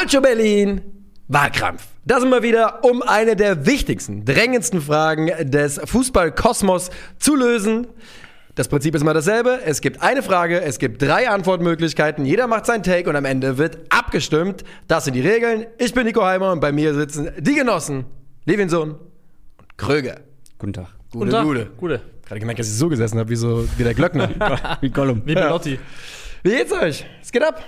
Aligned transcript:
Calcio 0.00 0.22
Berlin, 0.22 0.80
Wahlkampf. 1.28 1.86
Da 2.06 2.20
sind 2.20 2.30
wir 2.30 2.42
wieder, 2.42 2.82
um 2.86 3.02
eine 3.02 3.36
der 3.36 3.66
wichtigsten, 3.66 4.24
drängendsten 4.24 4.80
Fragen 4.80 5.30
des 5.50 5.78
Fußballkosmos 5.84 6.88
zu 7.18 7.36
lösen. 7.36 7.86
Das 8.54 8.68
Prinzip 8.68 8.94
ist 8.94 9.02
immer 9.02 9.12
dasselbe. 9.12 9.60
Es 9.62 9.82
gibt 9.82 10.00
eine 10.00 10.22
Frage, 10.22 10.62
es 10.62 10.78
gibt 10.78 11.02
drei 11.02 11.28
Antwortmöglichkeiten. 11.28 12.24
Jeder 12.24 12.46
macht 12.46 12.64
seinen 12.64 12.82
Take 12.82 13.10
und 13.10 13.16
am 13.16 13.26
Ende 13.26 13.58
wird 13.58 13.76
abgestimmt. 13.90 14.64
Das 14.88 15.04
sind 15.04 15.12
die 15.12 15.20
Regeln. 15.20 15.66
Ich 15.76 15.92
bin 15.92 16.06
Nico 16.06 16.24
Heimer 16.24 16.50
und 16.50 16.60
bei 16.60 16.72
mir 16.72 16.94
sitzen 16.94 17.30
die 17.38 17.54
Genossen 17.54 18.06
Levinson 18.46 18.92
und 18.92 19.76
Kröger. 19.76 20.20
Guten 20.58 20.72
Tag. 20.72 20.86
Gute, 21.12 21.18
Guten 21.26 21.30
Tag. 21.30 21.44
gute. 21.44 21.66
Gute. 21.76 22.00
Gerade 22.26 22.40
gemerkt, 22.40 22.60
dass 22.60 22.68
ich 22.68 22.78
so 22.78 22.88
gesessen 22.88 23.18
habe, 23.18 23.28
wie, 23.28 23.36
so, 23.36 23.68
wie 23.76 23.84
der 23.84 23.92
Glöckner. 23.92 24.30
Wie 24.80 24.88
Gollum. 24.88 25.20
Wie 25.26 25.34
Belotti. 25.34 25.78
wie 26.42 26.50
geht's 26.56 26.72
euch? 26.72 27.04
Es 27.20 27.30
geht 27.30 27.42
ab. 27.42 27.62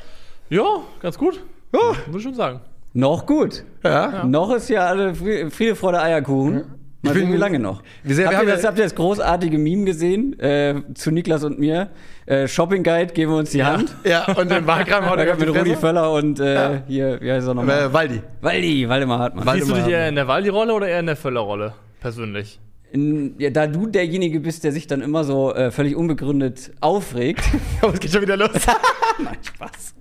Ja, 0.48 0.64
ganz 1.02 1.18
gut. 1.18 1.38
Ja. 1.72 1.80
Würde 2.06 2.18
ich 2.18 2.22
schon 2.22 2.34
sagen. 2.34 2.60
Noch 2.94 3.24
gut. 3.26 3.64
Ja. 3.82 4.24
Noch 4.24 4.54
ist 4.54 4.68
ja 4.68 4.86
alle 4.86 5.12
Fri- 5.14 5.50
Friede, 5.50 5.74
Freude, 5.76 6.02
Eierkuchen. 6.02 6.64
Mal 7.04 7.14
bin- 7.14 7.22
sehen, 7.24 7.32
wie 7.32 7.36
lange 7.38 7.58
noch. 7.58 7.82
Wir 8.04 8.14
sehen- 8.14 8.24
wir 8.24 8.28
habt, 8.28 8.36
haben 8.38 8.46
ihr 8.48 8.52
das, 8.54 8.62
ja- 8.62 8.68
habt 8.68 8.78
ihr 8.78 8.84
das 8.84 8.94
großartige 8.94 9.58
Meme 9.58 9.84
gesehen 9.86 10.38
äh, 10.38 10.82
zu 10.94 11.10
Niklas 11.10 11.42
und 11.42 11.58
mir? 11.58 11.88
Äh, 12.26 12.46
Shopping 12.46 12.84
Guide, 12.84 13.12
geben 13.12 13.32
wir 13.32 13.38
uns 13.38 13.50
die 13.50 13.64
Hand. 13.64 13.92
Ja, 14.04 14.26
und 14.36 14.48
den 14.50 14.66
Wahlkampf 14.68 15.08
haut 15.08 15.18
Da 15.18 15.24
er 15.24 15.36
mit 15.36 15.48
Rudi. 15.48 15.74
Völler 15.74 16.12
und 16.12 16.38
äh, 16.38 16.54
Ja. 16.54 16.82
hier, 16.86 17.20
wie 17.20 17.32
heißt 17.32 17.48
er 17.48 17.54
nochmal? 17.54 17.86
Äh, 17.86 17.92
Waldi. 17.92 18.22
Waldi, 18.40 18.88
Waldemar 18.88 19.18
Hartmann. 19.18 19.46
Wal- 19.46 19.54
Siehst 19.56 19.68
du 19.70 19.72
dich 19.74 19.82
Waldemar. 19.82 20.00
eher 20.00 20.08
in 20.10 20.14
der 20.14 20.28
Waldi-Rolle 20.28 20.74
oder 20.74 20.86
eher 20.88 21.00
in 21.00 21.06
der 21.06 21.16
Völler-Rolle? 21.16 21.72
Persönlich. 22.00 22.60
In, 22.92 23.34
ja, 23.38 23.50
da 23.50 23.66
du 23.66 23.86
derjenige 23.86 24.38
bist, 24.38 24.62
der 24.62 24.70
sich 24.70 24.86
dann 24.86 25.00
immer 25.00 25.24
so 25.24 25.52
äh, 25.54 25.70
völlig 25.72 25.96
unbegründet 25.96 26.70
aufregt. 26.80 27.42
Oh, 27.82 27.88
es 27.92 27.98
geht 27.98 28.12
schon 28.12 28.22
wieder 28.22 28.36
los. 28.36 28.50
Nein, 29.18 29.38
Spaß. 29.42 29.94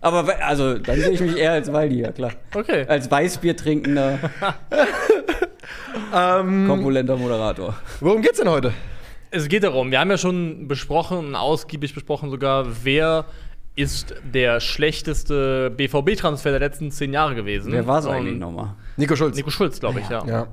Aber 0.00 0.26
also, 0.44 0.78
dann 0.78 1.00
sehe 1.00 1.10
ich 1.10 1.20
mich 1.20 1.36
eher 1.36 1.52
als 1.52 1.72
Waldi, 1.72 2.00
ja 2.00 2.12
klar. 2.12 2.32
Okay. 2.54 2.86
Als 2.88 3.10
Weißbier 3.10 3.56
trinkender, 3.56 4.18
ähm, 6.14 6.66
korpulenter 6.68 7.16
Moderator. 7.16 7.74
worum 8.00 8.22
geht's 8.22 8.38
denn 8.38 8.48
heute? 8.48 8.72
Es 9.30 9.48
geht 9.48 9.64
darum, 9.64 9.90
wir 9.90 10.00
haben 10.00 10.10
ja 10.10 10.18
schon 10.18 10.68
besprochen, 10.68 11.34
ausgiebig 11.34 11.94
besprochen 11.94 12.30
sogar, 12.30 12.66
wer 12.84 13.26
ist 13.74 14.14
der 14.24 14.60
schlechteste 14.60 15.70
BVB-Transfer 15.76 16.50
der 16.50 16.60
letzten 16.60 16.90
zehn 16.90 17.12
Jahre 17.12 17.34
gewesen. 17.34 17.72
Wer 17.72 17.86
war 17.86 17.98
es 17.98 18.06
Und 18.06 18.12
eigentlich 18.12 18.38
nochmal? 18.38 18.74
Nico 18.96 19.16
Schulz. 19.16 19.36
Nico 19.36 19.50
Schulz, 19.50 19.80
glaube 19.80 20.00
ich, 20.00 20.08
ja. 20.08 20.24
Ja. 20.26 20.46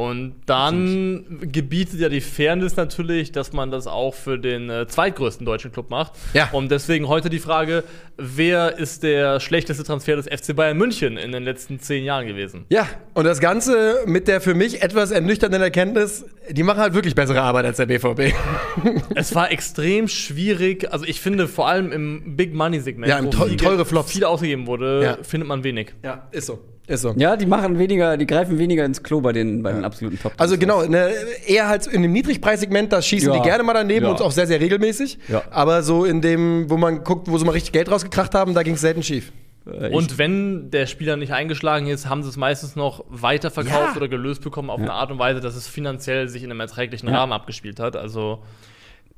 Und 0.00 0.34
dann 0.46 1.40
gebietet 1.52 2.00
ja 2.00 2.08
die 2.08 2.22
Fairness 2.22 2.76
natürlich, 2.76 3.32
dass 3.32 3.52
man 3.52 3.70
das 3.70 3.86
auch 3.86 4.14
für 4.14 4.38
den 4.38 4.70
äh, 4.70 4.86
zweitgrößten 4.86 5.44
deutschen 5.44 5.72
Club 5.72 5.90
macht. 5.90 6.12
Ja. 6.32 6.48
Und 6.52 6.70
deswegen 6.70 7.06
heute 7.08 7.28
die 7.28 7.38
Frage, 7.38 7.84
wer 8.16 8.78
ist 8.78 9.02
der 9.02 9.40
schlechteste 9.40 9.84
Transfer 9.84 10.16
des 10.16 10.26
FC 10.26 10.56
Bayern 10.56 10.78
München 10.78 11.18
in 11.18 11.32
den 11.32 11.42
letzten 11.42 11.80
zehn 11.80 12.02
Jahren 12.04 12.26
gewesen? 12.26 12.64
Ja, 12.70 12.88
und 13.12 13.24
das 13.24 13.40
Ganze 13.40 13.98
mit 14.06 14.26
der 14.26 14.40
für 14.40 14.54
mich 14.54 14.82
etwas 14.82 15.10
ernüchternden 15.10 15.60
Erkenntnis, 15.60 16.24
die 16.48 16.62
machen 16.62 16.80
halt 16.80 16.94
wirklich 16.94 17.14
bessere 17.14 17.42
Arbeit 17.42 17.66
als 17.66 17.76
der 17.76 17.86
BVB. 17.86 18.32
Es 19.14 19.34
war 19.34 19.50
extrem 19.52 20.08
schwierig. 20.08 20.90
Also 20.92 21.04
ich 21.04 21.20
finde 21.20 21.46
vor 21.48 21.68
allem 21.68 21.92
im 21.92 22.36
Big 22.36 22.54
Money 22.54 22.80
Segment, 22.80 23.08
Ja, 23.10 23.18
im 23.18 23.26
wo 23.26 23.30
teure 23.30 23.84
Flops. 23.84 24.12
viel 24.12 24.24
ausgegeben 24.24 24.66
wurde, 24.66 25.02
Ja. 25.04 25.18
findet 25.22 25.48
man 25.48 25.62
wenig. 25.64 25.92
Ja, 26.02 26.28
ist 26.30 26.46
so. 26.46 26.58
Ist 26.90 27.02
so. 27.02 27.14
Ja, 27.16 27.36
die 27.36 27.46
machen 27.46 27.78
weniger, 27.78 28.16
die 28.16 28.26
greifen 28.26 28.58
weniger 28.58 28.84
ins 28.84 29.02
Klo 29.02 29.20
bei 29.20 29.32
den, 29.32 29.62
bei 29.62 29.72
den 29.72 29.84
absoluten 29.84 30.18
top 30.20 30.32
Also 30.38 30.58
genau, 30.58 30.82
ne, 30.84 31.10
eher 31.46 31.68
halt 31.68 31.86
in 31.86 32.02
dem 32.02 32.12
Niedrigpreissegment, 32.12 32.92
da 32.92 33.00
schießen 33.00 33.32
Ja. 33.32 33.38
die 33.38 33.42
gerne 33.48 33.62
mal 33.62 33.74
daneben 33.74 34.06
Ja. 34.06 34.10
und 34.10 34.20
auch 34.20 34.32
sehr, 34.32 34.46
sehr 34.48 34.60
regelmäßig. 34.60 35.18
Ja. 35.28 35.42
Aber 35.50 35.82
so 35.84 36.04
in 36.04 36.20
dem, 36.20 36.68
wo 36.68 36.76
man 36.76 37.04
guckt, 37.04 37.28
wo 37.30 37.38
sie 37.38 37.44
mal 37.44 37.52
richtig 37.52 37.72
Geld 37.72 37.90
rausgekracht 37.90 38.34
haben, 38.34 38.54
da 38.54 38.62
ging 38.64 38.74
es 38.74 38.80
selten 38.80 39.02
schief. 39.04 39.30
Äh, 39.66 39.90
Und 39.90 40.18
wenn 40.18 40.70
der 40.72 40.86
Spieler 40.86 41.16
nicht 41.16 41.32
eingeschlagen 41.32 41.86
ist, 41.86 42.08
haben 42.08 42.22
sie 42.24 42.28
es 42.28 42.36
meistens 42.36 42.74
noch 42.74 43.04
weiterverkauft 43.08 43.90
Ja. 43.92 43.96
oder 43.96 44.08
gelöst 44.08 44.42
bekommen 44.42 44.68
auf 44.70 44.80
eine 44.80 44.92
Art 44.92 45.12
und 45.12 45.18
Weise, 45.20 45.40
dass 45.40 45.54
es 45.54 45.68
finanziell 45.68 46.28
sich 46.28 46.42
in 46.42 46.50
einem 46.50 46.60
erträglichen 46.60 47.08
Ja. 47.08 47.18
Rahmen 47.18 47.32
abgespielt 47.32 47.78
hat. 47.78 47.94
Also 47.94 48.40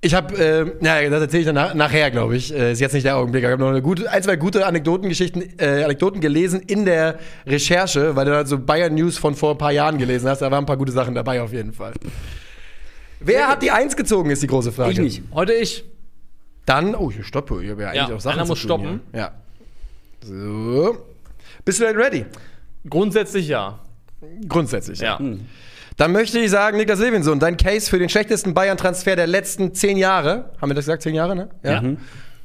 Ich 0.05 0.15
habe, 0.15 0.37
äh, 0.37 0.65
naja, 0.81 1.09
das 1.11 1.21
erzähle 1.23 1.41
ich 1.41 1.47
dann 1.47 1.55
nach, 1.55 1.75
nachher, 1.75 2.11
glaube 2.11 2.37
ich. 2.37 2.53
Äh, 2.53 2.73
ist 2.73 2.81
jetzt 2.81 2.93
nicht 2.93 3.07
der 3.07 3.17
Augenblick. 3.17 3.45
Ich 3.45 3.49
habe 3.49 3.63
noch 3.63 3.71
eine 3.71 3.81
gute, 3.83 4.11
ein, 4.11 4.21
zwei 4.21 4.35
gute 4.35 4.67
Anekdotengeschichten, 4.67 5.61
äh, 5.61 5.85
Anekdoten 5.85 6.21
gelesen 6.21 6.61
in 6.61 6.85
der 6.85 7.21
Recherche, 7.47 8.17
weil 8.17 8.25
du 8.25 8.33
dann 8.33 8.45
so 8.47 8.59
Bayern 8.59 8.97
News 8.97 9.17
von 9.17 9.37
vor 9.37 9.53
ein 9.53 9.59
paar 9.59 9.71
Jahren 9.71 9.99
gelesen 9.99 10.29
hast. 10.29 10.43
Da 10.43 10.51
waren 10.51 10.65
ein 10.65 10.67
paar 10.67 10.77
gute 10.77 10.91
Sachen 10.91 11.15
dabei 11.15 11.41
auf 11.41 11.53
jeden 11.53 11.73
Fall. 11.73 11.93
Wer 13.21 13.47
hat 13.47 13.63
die 13.63 13.71
Eins 13.71 13.95
gezogen, 13.95 14.31
ist 14.31 14.43
die 14.43 14.49
große 14.49 14.73
Frage. 14.73 14.91
ich 14.91 14.99
nicht. 14.99 15.23
heute 15.33 15.53
ich. 15.53 15.85
Dann, 16.67 16.97
oh, 16.97 17.13
ich 17.17 17.25
stoppe. 17.25 17.63
Ich 17.63 17.71
habe 17.71 17.83
ja 17.83 17.91
eigentlich 17.91 18.09
Ja, 18.09 18.17
auch 18.17 18.21
Sachen 18.21 18.39
einer 18.39 18.45
zu 18.45 18.51
muss 18.53 18.61
tun 18.61 18.69
stoppen. 18.69 19.01
Hier. 19.13 19.21
Ja. 19.21 19.33
So. 20.21 20.97
Bist 21.65 21.79
du 21.79 21.85
denn 21.85 21.97
ready? 21.97 22.27
Grundsätzlich 22.91 23.47
ja. 23.47 23.79
Grundsätzlich. 24.49 24.99
Ja. 24.99 25.21
Dann 25.97 26.13
möchte 26.13 26.39
ich 26.39 26.51
sagen, 26.51 26.77
Niklas 26.77 27.01
Levinson, 27.01 27.39
dein 27.39 27.57
Case 27.57 27.89
für 27.89 27.99
den 27.99 28.09
schlechtesten 28.09 28.55
Bayern-Transfer 28.55 29.17
der 29.17 29.27
letzten 29.27 29.75
zehn 29.75 29.97
Jahre, 29.97 30.51
haben 30.61 30.71
wir 30.71 30.75
das 30.75 30.87
gesagt, 30.87 31.03
zehn 31.03 31.15
Jahre, 31.15 31.37
ne? 31.37 31.49
Ja. 31.63 31.83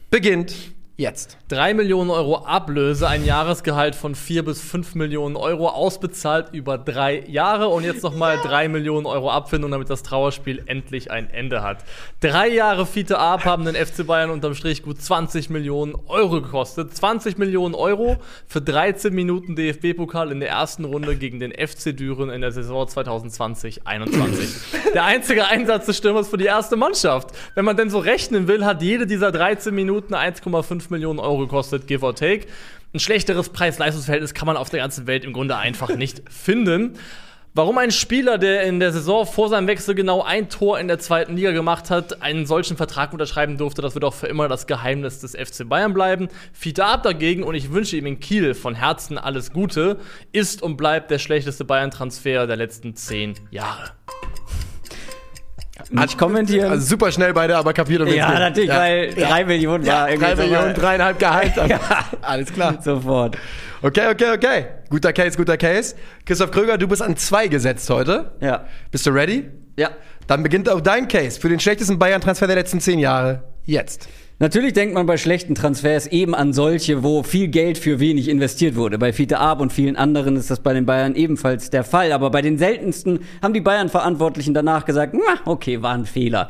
Beginnt 0.10 0.54
jetzt. 0.98 1.38
3 1.50 1.76
Millionen 1.76 2.10
Euro 2.10 2.46
Ablöse, 2.46 3.08
ein 3.08 3.24
Jahresgehalt 3.24 3.96
von 3.96 4.16
4 4.16 4.44
bis 4.44 4.62
5 4.62 4.96
Millionen 4.96 5.36
Euro, 5.36 5.70
ausbezahlt 5.70 6.48
über 6.54 6.80
drei 6.80 7.24
Jahre 7.28 7.68
und 7.68 7.84
jetzt 7.84 8.02
nochmal 8.02 8.40
3 8.44 8.68
Millionen 8.68 9.06
Euro 9.06 9.30
Abfindung, 9.30 9.70
damit 9.70 9.92
das 9.92 10.02
Trauerspiel 10.02 10.64
endlich 10.66 11.12
ein 11.12 11.30
Ende 11.30 11.62
hat. 11.62 11.84
Drei 12.20 12.50
Jahre 12.50 12.88
Fiete 12.88 13.20
Ab 13.20 13.46
haben 13.46 13.66
den 13.66 13.76
FC 13.76 14.08
Bayern 14.08 14.32
unterm 14.32 14.56
Strich 14.56 14.82
gut 14.82 15.00
20 15.00 15.52
Millionen 15.52 15.94
Euro 16.08 16.42
gekostet. 16.42 16.96
20 16.96 17.38
Millionen 17.38 17.76
Euro 17.76 18.18
für 18.48 18.62
13 18.62 19.14
Minuten 19.14 19.56
DFB-Pokal 19.56 20.32
in 20.32 20.40
der 20.40 20.50
ersten 20.50 20.84
Runde 20.84 21.16
gegen 21.16 21.40
den 21.40 21.52
FC 21.52 21.96
Düren 21.96 22.32
in 22.32 22.42
der 22.42 22.52
Saison 22.52 22.88
2020-21. 22.88 24.94
der 24.96 25.06
einzige 25.06 25.46
Einsatz 25.46 25.86
des 25.86 25.98
Stürmers 25.98 26.28
für 26.28 26.38
die 26.38 26.46
erste 26.46 26.76
Mannschaft. 26.76 27.30
Wenn 27.54 27.66
man 27.66 27.78
denn 27.78 27.92
so 27.92 28.00
rechnen 28.00 28.48
will, 28.48 28.66
hat 28.66 28.82
jede 28.82 29.06
dieser 29.06 29.32
13 29.32 29.76
Minuten 29.76 30.16
1,5 30.16 30.87
Millionen 30.90 31.20
Euro 31.20 31.40
gekostet, 31.40 31.88
give 31.88 32.06
or 32.06 32.16
take. 32.16 32.48
Ein 32.94 33.00
schlechteres 33.00 33.50
Preis-Leistungsverhältnis 33.50 34.34
kann 34.34 34.46
man 34.46 34.58
auf 34.58 34.70
der 34.70 34.80
ganzen 34.80 35.08
Welt 35.08 35.26
im 35.26 35.34
Grunde 35.34 35.58
einfach 35.58 35.90
nicht 35.96 36.22
finden. 36.30 36.98
Warum 37.58 37.80
ein 37.80 37.90
Spieler, 37.90 38.38
der 38.38 38.62
in 38.64 38.80
der 38.80 38.92
Saison 38.92 39.26
vor 39.26 39.50
seinem 39.50 39.66
Wechsel 39.66 39.96
genau 39.96 40.22
ein 40.22 40.48
Tor 40.48 40.80
in 40.80 40.88
der 40.88 41.00
zweiten 41.00 41.36
Liga 41.36 41.54
gemacht 41.54 41.90
hat, 41.90 42.22
einen 42.22 42.46
solchen 42.46 42.78
Vertrag 42.78 43.14
unterschreiben 43.14 43.58
durfte, 43.58 43.82
das 43.82 43.96
wird 43.96 44.06
auch 44.06 44.14
für 44.14 44.28
immer 44.28 44.48
das 44.48 44.68
Geheimnis 44.68 45.22
des 45.22 45.32
FC 45.32 45.68
Bayern 45.68 45.96
bleiben. 45.96 46.28
Fiete 46.54 46.86
Ab 46.86 47.02
dagegen, 47.02 47.42
und 47.44 47.56
ich 47.56 47.72
wünsche 47.72 47.98
ihm 47.98 48.06
in 48.06 48.20
Kiel 48.20 48.54
von 48.54 48.76
Herzen 48.76 49.18
alles 49.18 49.54
Gute, 49.54 49.98
ist 50.32 50.62
und 50.62 50.78
bleibt 50.78 51.10
der 51.10 51.18
schlechteste 51.18 51.66
Bayern-Transfer 51.66 52.46
der 52.46 52.58
letzten 52.58 52.96
zehn 52.96 53.34
Jahre. 53.50 53.90
Nicht 55.90 56.18
kommentieren. 56.18 56.72
Also 56.72 56.86
super 56.86 57.12
schnell 57.12 57.34
beide, 57.34 57.56
aber 57.58 57.74
kapiert 57.74 58.02
um 58.02 58.08
ja, 58.08 58.40
natürlich, 58.40 58.70
weil 58.70 59.14
drei 59.14 59.46
Millionen 59.46 59.86
war 59.86 60.10
irgendwie 60.10 60.26
Drei 60.26 60.36
Millionen, 60.36 60.74
dreieinhalb 60.74 61.20
Gehalt. 61.20 61.54
Alles 62.22 62.52
klar. 62.52 62.82
Sofort. 62.82 63.38
Okay, 63.82 64.10
okay, 64.12 64.32
okay. 64.34 64.66
Guter 64.90 65.14
Case, 65.14 65.38
guter 65.38 65.58
Case. 65.58 65.96
Christoph 66.26 66.52
Kröger, 66.52 66.78
du 66.78 66.88
bist 66.88 67.02
an 67.02 67.16
zwei 67.16 67.48
gesetzt 67.48 67.90
heute. 67.90 68.32
Ja. 68.42 68.66
Bist 68.92 69.06
du 69.06 69.12
ready? 69.12 69.50
Ja. 69.78 69.92
Dann 70.26 70.44
beginnt 70.44 70.68
auch 70.68 70.82
dein 70.82 71.08
Case 71.08 71.40
für 71.40 71.50
den 71.50 71.60
schlechtesten 71.60 72.00
Bayern-Transfer 72.00 72.48
der 72.48 72.56
letzten 72.56 72.80
zehn 72.80 73.00
Jahre. 73.00 73.44
Jetzt. 73.64 74.10
Natürlich 74.40 74.74
denkt 74.74 74.94
man 74.94 75.08
bei 75.08 75.18
schlechten 75.18 75.56
Transfers 75.56 76.06
eben 76.06 76.36
an 76.36 76.54
solche, 76.54 77.02
wo 77.02 77.24
viel 77.24 77.48
Geld 77.48 77.80
für 77.80 78.00
wenig 78.00 78.30
investiert 78.30 78.76
wurde. 78.76 79.00
Bei 79.00 79.12
Fiete 79.12 79.40
Ab 79.40 79.60
und 79.62 79.74
vielen 79.74 79.96
anderen 79.96 80.36
ist 80.36 80.52
das 80.52 80.60
bei 80.60 80.74
den 80.74 80.86
Bayern 80.86 81.16
ebenfalls 81.16 81.72
der 81.72 81.84
Fall. 81.84 82.12
Aber 82.12 82.30
bei 82.30 82.44
den 82.44 82.60
seltensten 82.60 83.22
haben 83.42 83.56
die 83.56 83.62
Bayern-Verantwortlichen 83.62 84.54
danach 84.54 84.86
gesagt, 84.86 85.16
okay, 85.46 85.82
war 85.82 85.96
ein 85.96 86.06
Fehler. 86.06 86.50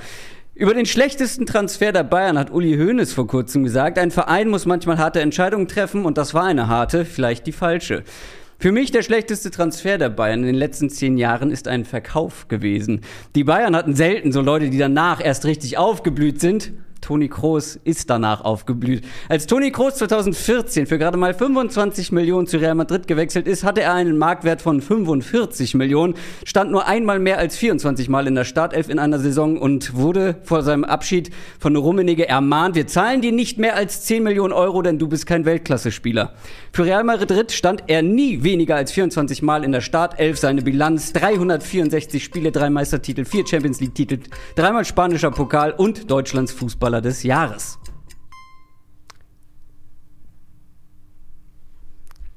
Über 0.53 0.73
den 0.73 0.85
schlechtesten 0.85 1.45
Transfer 1.45 1.93
der 1.93 2.03
Bayern 2.03 2.37
hat 2.37 2.51
Uli 2.51 2.75
Hoeneß 2.75 3.13
vor 3.13 3.25
kurzem 3.25 3.63
gesagt, 3.63 3.97
ein 3.99 4.11
Verein 4.11 4.49
muss 4.49 4.65
manchmal 4.65 4.97
harte 4.97 5.21
Entscheidungen 5.21 5.69
treffen 5.69 6.03
und 6.03 6.17
das 6.17 6.33
war 6.33 6.43
eine 6.43 6.67
harte, 6.67 7.05
vielleicht 7.05 7.47
die 7.47 7.53
falsche. 7.53 8.03
Für 8.59 8.73
mich 8.73 8.91
der 8.91 9.03
schlechteste 9.03 9.49
Transfer 9.49 9.97
der 9.97 10.09
Bayern 10.09 10.41
in 10.41 10.47
den 10.47 10.55
letzten 10.55 10.89
zehn 10.89 11.17
Jahren 11.17 11.51
ist 11.51 11.69
ein 11.69 11.85
Verkauf 11.85 12.49
gewesen. 12.49 12.99
Die 13.35 13.45
Bayern 13.45 13.77
hatten 13.77 13.95
selten 13.95 14.33
so 14.33 14.41
Leute, 14.41 14.71
die 14.71 14.77
danach 14.77 15.23
erst 15.23 15.45
richtig 15.45 15.77
aufgeblüht 15.77 16.41
sind. 16.41 16.73
Toni 17.01 17.27
Kroos 17.27 17.79
ist 17.83 18.09
danach 18.09 18.41
aufgeblüht. 18.41 19.03
Als 19.29 19.47
Toni 19.47 19.71
Kroos 19.71 19.95
2014 19.95 20.87
für 20.87 20.97
gerade 20.97 21.17
mal 21.17 21.33
25 21.33 22.11
Millionen 22.11 22.47
zu 22.47 22.57
Real 22.57 22.75
Madrid 22.75 23.07
gewechselt 23.07 23.47
ist, 23.47 23.63
hatte 23.63 23.81
er 23.81 23.93
einen 23.93 24.17
Marktwert 24.17 24.61
von 24.61 24.81
45 24.81 25.75
Millionen, 25.75 26.15
stand 26.45 26.71
nur 26.71 26.87
einmal 26.87 27.19
mehr 27.19 27.37
als 27.37 27.57
24 27.57 28.09
Mal 28.09 28.27
in 28.27 28.35
der 28.35 28.45
Startelf 28.45 28.89
in 28.89 28.99
einer 28.99 29.19
Saison 29.19 29.57
und 29.57 29.95
wurde 29.95 30.35
vor 30.43 30.63
seinem 30.63 30.83
Abschied 30.83 31.31
von 31.59 31.75
Rummenigge 31.75 32.27
ermahnt, 32.27 32.75
wir 32.75 32.87
zahlen 32.87 33.21
dir 33.21 33.31
nicht 33.31 33.57
mehr 33.57 33.75
als 33.75 34.03
10 34.03 34.23
Millionen 34.23 34.53
Euro, 34.53 34.81
denn 34.81 34.99
du 34.99 35.07
bist 35.07 35.25
kein 35.25 35.45
Weltklasse-Spieler. 35.45 36.33
Für 36.71 36.85
Real 36.85 37.03
Madrid 37.03 37.51
stand 37.51 37.83
er 37.87 38.01
nie 38.01 38.43
weniger 38.43 38.75
als 38.75 38.91
24 38.91 39.41
Mal 39.41 39.63
in 39.63 39.71
der 39.71 39.81
Startelf. 39.81 40.37
Seine 40.37 40.61
Bilanz 40.61 41.13
364 41.13 42.23
Spiele, 42.23 42.51
drei 42.51 42.69
Meistertitel, 42.69 43.25
vier 43.25 43.47
Champions 43.47 43.79
League-Titel, 43.79 44.19
dreimal 44.55 44.85
spanischer 44.85 45.31
Pokal 45.31 45.71
und 45.71 46.11
Deutschlands 46.11 46.51
Fußballer 46.87 47.01
des 47.01 47.23
Jahres. 47.23 47.79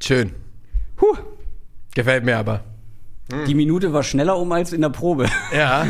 Schön. 0.03 0.33
Huh. 1.01 1.17
Gefällt 1.95 2.25
mir 2.25 2.37
aber. 2.39 2.65
Die 3.47 3.55
Minute 3.55 3.93
war 3.93 4.03
schneller 4.03 4.37
um 4.37 4.51
als 4.51 4.73
in 4.73 4.81
der 4.81 4.89
Probe. 4.89 5.27
Ja, 5.53 5.87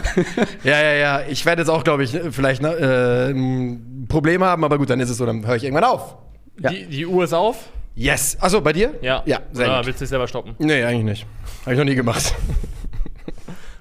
ja, 0.62 0.82
ja, 0.82 0.92
ja. 0.92 1.20
Ich 1.28 1.46
werde 1.46 1.62
jetzt 1.62 1.70
auch, 1.70 1.84
glaube 1.84 2.04
ich, 2.04 2.10
vielleicht 2.30 2.60
ne, 2.60 2.68
äh, 2.68 3.30
ein 3.30 4.06
Problem 4.08 4.44
haben, 4.44 4.62
aber 4.62 4.76
gut, 4.76 4.90
dann 4.90 5.00
ist 5.00 5.08
es 5.08 5.16
so, 5.16 5.24
dann 5.24 5.46
höre 5.46 5.56
ich 5.56 5.64
irgendwann 5.64 5.84
auf. 5.84 6.16
Ja. 6.58 6.70
Die, 6.70 6.84
die 6.86 7.06
Uhr 7.06 7.24
ist 7.24 7.32
auf. 7.32 7.70
Yes. 7.94 8.36
Achso, 8.40 8.60
bei 8.60 8.74
dir? 8.74 8.94
Ja. 9.00 9.22
Ja, 9.24 9.40
sehr 9.52 9.68
Oder 9.68 9.78
gut. 9.78 9.86
willst 9.86 10.00
du 10.00 10.04
dich 10.04 10.10
selber 10.10 10.28
stoppen? 10.28 10.54
Nee, 10.58 10.84
eigentlich 10.84 11.04
nicht. 11.04 11.26
Habe 11.62 11.72
ich 11.72 11.78
noch 11.78 11.86
nie 11.86 11.94
gemacht. 11.94 12.34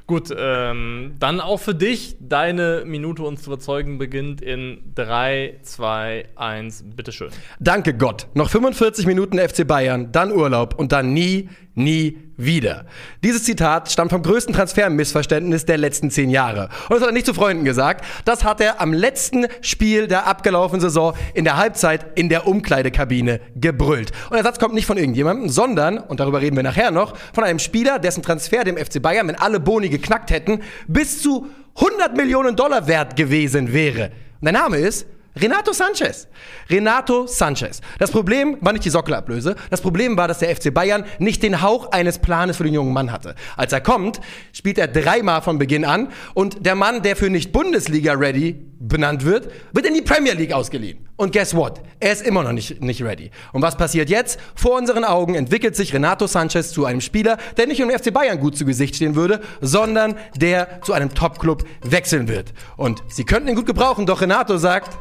Gut, 0.09 0.33
ähm, 0.35 1.17
dann 1.19 1.39
auch 1.39 1.59
für 1.59 1.75
dich. 1.75 2.17
Deine 2.19 2.81
Minute 2.83 3.21
uns 3.21 3.43
zu 3.43 3.51
überzeugen 3.51 3.99
beginnt 3.99 4.41
in 4.41 4.81
3, 4.95 5.59
2, 5.61 6.29
1. 6.35 6.85
Bitteschön. 6.95 7.29
Danke 7.59 7.93
Gott. 7.93 8.25
Noch 8.33 8.49
45 8.49 9.05
Minuten 9.05 9.37
FC 9.37 9.67
Bayern, 9.67 10.11
dann 10.11 10.31
Urlaub 10.31 10.73
und 10.79 10.93
dann 10.93 11.13
nie, 11.13 11.49
nie 11.79 12.19
wieder. 12.37 12.85
Dieses 13.23 13.43
Zitat 13.43 13.91
stammt 13.91 14.11
vom 14.11 14.21
größten 14.21 14.53
Transfermissverständnis 14.53 15.65
der 15.65 15.77
letzten 15.77 16.11
zehn 16.11 16.29
Jahre. 16.29 16.69
Und 16.87 16.91
das 16.91 17.01
hat 17.01 17.09
er 17.09 17.13
nicht 17.13 17.25
zu 17.25 17.33
Freunden 17.33 17.65
gesagt. 17.65 18.05
Das 18.25 18.43
hat 18.43 18.61
er 18.61 18.79
am 18.79 18.93
letzten 18.93 19.47
Spiel 19.61 20.07
der 20.07 20.27
abgelaufenen 20.27 20.81
Saison 20.81 21.13
in 21.33 21.43
der 21.43 21.57
Halbzeit 21.57 22.17
in 22.17 22.29
der 22.29 22.47
Umkleidekabine 22.47 23.41
gebrüllt. 23.55 24.11
Und 24.29 24.35
der 24.35 24.43
Satz 24.43 24.59
kommt 24.59 24.73
nicht 24.73 24.85
von 24.85 24.97
irgendjemandem, 24.97 25.49
sondern, 25.49 25.97
und 25.97 26.19
darüber 26.19 26.41
reden 26.41 26.55
wir 26.55 26.63
nachher 26.63 26.91
noch, 26.91 27.15
von 27.33 27.43
einem 27.43 27.59
Spieler, 27.59 27.99
dessen 27.99 28.23
Transfer 28.23 28.63
dem 28.63 28.77
FC 28.77 29.01
Bayern, 29.01 29.27
wenn 29.27 29.35
alle 29.35 29.59
Boni 29.59 29.89
geknackt 29.89 30.31
hätten, 30.31 30.61
bis 30.87 31.21
zu 31.21 31.47
100 31.75 32.15
Millionen 32.15 32.55
Dollar 32.55 32.87
wert 32.87 33.15
gewesen 33.15 33.73
wäre. 33.73 34.11
Und 34.39 34.45
der 34.45 34.53
Name 34.53 34.77
ist 34.77 35.05
Renato 35.35 35.73
Sanchez. 35.73 36.27
Renato 36.69 37.27
Sanchez. 37.27 37.81
Das 37.97 38.11
Problem 38.11 38.57
war 38.61 38.73
nicht 38.73 38.85
die 38.85 38.89
Sockelablöse. 38.89 39.55
Das 39.69 39.81
Problem 39.81 40.17
war, 40.17 40.27
dass 40.27 40.39
der 40.39 40.55
FC 40.55 40.73
Bayern 40.73 41.05
nicht 41.19 41.43
den 41.43 41.61
Hauch 41.61 41.91
eines 41.91 42.19
Planes 42.19 42.57
für 42.57 42.63
den 42.63 42.73
jungen 42.73 42.93
Mann 42.93 43.11
hatte. 43.11 43.35
Als 43.55 43.73
er 43.73 43.81
kommt, 43.81 44.19
spielt 44.53 44.77
er 44.77 44.87
dreimal 44.87 45.41
von 45.41 45.59
Beginn 45.59 45.85
an 45.85 46.09
und 46.33 46.65
der 46.65 46.75
Mann, 46.75 47.01
der 47.01 47.15
für 47.15 47.29
nicht 47.29 47.51
Bundesliga-ready 47.51 48.69
benannt 48.79 49.25
wird, 49.25 49.51
wird 49.73 49.85
in 49.85 49.93
die 49.93 50.01
Premier 50.01 50.33
League 50.33 50.53
ausgeliehen. 50.53 51.09
Und 51.17 51.33
guess 51.33 51.53
what? 51.53 51.81
Er 51.99 52.13
ist 52.13 52.25
immer 52.25 52.43
noch 52.43 52.53
nicht, 52.53 52.81
nicht 52.81 53.03
ready. 53.03 53.29
Und 53.51 53.61
was 53.61 53.75
passiert 53.75 54.09
jetzt? 54.09 54.39
Vor 54.55 54.77
unseren 54.77 55.03
Augen 55.03 55.35
entwickelt 55.35 55.75
sich 55.75 55.93
Renato 55.93 56.27
Sanchez 56.27 56.71
zu 56.71 56.85
einem 56.85 57.01
Spieler, 57.01 57.37
der 57.57 57.67
nicht 57.67 57.81
im 57.81 57.89
FC 57.89 58.13
Bayern 58.13 58.39
gut 58.39 58.55
zu 58.55 58.63
Gesicht 58.65 58.95
stehen 58.95 59.15
würde, 59.15 59.41
sondern 59.59 60.15
der 60.35 60.81
zu 60.81 60.93
einem 60.93 61.13
Top-Club 61.13 61.65
wechseln 61.81 62.29
wird. 62.29 62.53
Und 62.77 63.03
sie 63.09 63.25
könnten 63.25 63.49
ihn 63.49 63.55
gut 63.55 63.65
gebrauchen, 63.65 64.05
doch 64.05 64.21
Renato 64.21 64.57
sagt, 64.57 64.97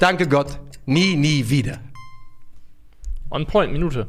Danke 0.00 0.26
Gott, 0.26 0.58
nie, 0.86 1.16
nie 1.16 1.48
wieder. 1.48 1.78
On 3.30 3.46
point, 3.46 3.72
Minute. 3.72 4.08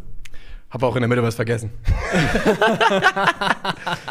Hab 0.73 0.81
auch 0.81 0.95
in 0.95 1.01
der 1.03 1.07
Mitte 1.07 1.21
was 1.21 1.35
vergessen. 1.35 1.69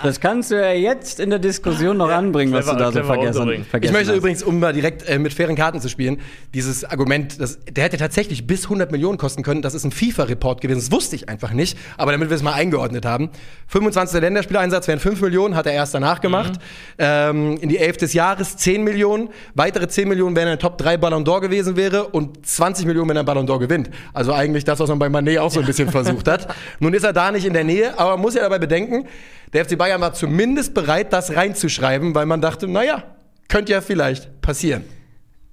Das 0.02 0.20
kannst 0.20 0.50
du 0.50 0.56
ja 0.56 0.72
jetzt 0.72 1.20
in 1.20 1.30
der 1.30 1.38
Diskussion 1.38 1.96
noch 1.96 2.10
anbringen, 2.10 2.52
was 2.52 2.66
du 2.66 2.74
da 2.74 2.90
so 2.90 3.02
vergessen, 3.04 3.64
vergessen 3.64 3.82
Ich 3.82 3.92
möchte 3.92 4.10
hast. 4.10 4.18
übrigens, 4.18 4.42
um 4.42 4.58
mal 4.58 4.72
direkt 4.72 5.08
äh, 5.08 5.18
mit 5.18 5.32
fairen 5.32 5.54
Karten 5.54 5.80
zu 5.80 5.88
spielen, 5.88 6.20
dieses 6.54 6.84
Argument, 6.84 7.40
das, 7.40 7.58
der 7.70 7.84
hätte 7.84 7.96
tatsächlich 7.96 8.46
bis 8.46 8.64
100 8.64 8.90
Millionen 8.90 9.18
kosten 9.18 9.42
können. 9.42 9.62
Das 9.62 9.74
ist 9.74 9.84
ein 9.84 9.92
FIFA-Report 9.92 10.60
gewesen. 10.60 10.80
Das 10.80 10.90
wusste 10.90 11.14
ich 11.16 11.28
einfach 11.28 11.52
nicht. 11.52 11.78
Aber 11.96 12.10
damit 12.12 12.30
wir 12.30 12.36
es 12.36 12.42
mal 12.42 12.54
eingeordnet 12.54 13.06
haben. 13.06 13.30
25. 13.68 14.20
Länderspieleinsatz 14.20 14.88
wären 14.88 14.98
5 14.98 15.20
Millionen, 15.20 15.54
hat 15.54 15.66
er 15.66 15.72
erst 15.72 15.94
danach 15.94 16.20
gemacht. 16.20 16.54
Ähm, 16.98 17.58
in 17.60 17.68
die 17.68 17.78
11 17.78 17.98
des 17.98 18.12
Jahres 18.12 18.56
10 18.56 18.82
Millionen. 18.82 19.28
Weitere 19.54 19.86
10 19.88 20.08
Millionen, 20.08 20.34
wenn 20.34 20.48
er 20.48 20.54
in 20.54 20.58
Top 20.58 20.78
3 20.78 20.96
Ballon 20.96 21.24
d'Or 21.24 21.40
gewesen 21.40 21.76
wäre. 21.76 22.08
Und 22.08 22.44
20 22.44 22.86
Millionen, 22.86 23.08
wenn 23.10 23.16
er 23.16 23.24
Ballon 23.24 23.46
d'Or 23.48 23.60
gewinnt. 23.60 23.90
Also 24.12 24.32
eigentlich 24.32 24.64
das, 24.64 24.80
was 24.80 24.88
man 24.88 24.98
bei 24.98 25.08
Manet 25.08 25.38
auch 25.38 25.50
so 25.50 25.60
ein 25.60 25.66
bisschen 25.66 25.88
versucht 25.90 26.28
hat. 26.28 26.51
Nun 26.80 26.94
ist 26.94 27.04
er 27.04 27.12
da 27.12 27.30
nicht 27.30 27.44
in 27.44 27.52
der 27.52 27.64
Nähe, 27.64 27.98
aber 27.98 28.12
man 28.12 28.20
muss 28.20 28.34
ja 28.34 28.42
dabei 28.42 28.58
bedenken, 28.58 29.06
der 29.52 29.64
FC 29.64 29.76
Bayern 29.76 30.00
war 30.00 30.14
zumindest 30.14 30.74
bereit, 30.74 31.12
das 31.12 31.34
reinzuschreiben, 31.34 32.14
weil 32.14 32.26
man 32.26 32.40
dachte, 32.40 32.68
naja, 32.68 33.04
könnte 33.48 33.72
ja 33.72 33.80
vielleicht 33.80 34.40
passieren. 34.40 34.84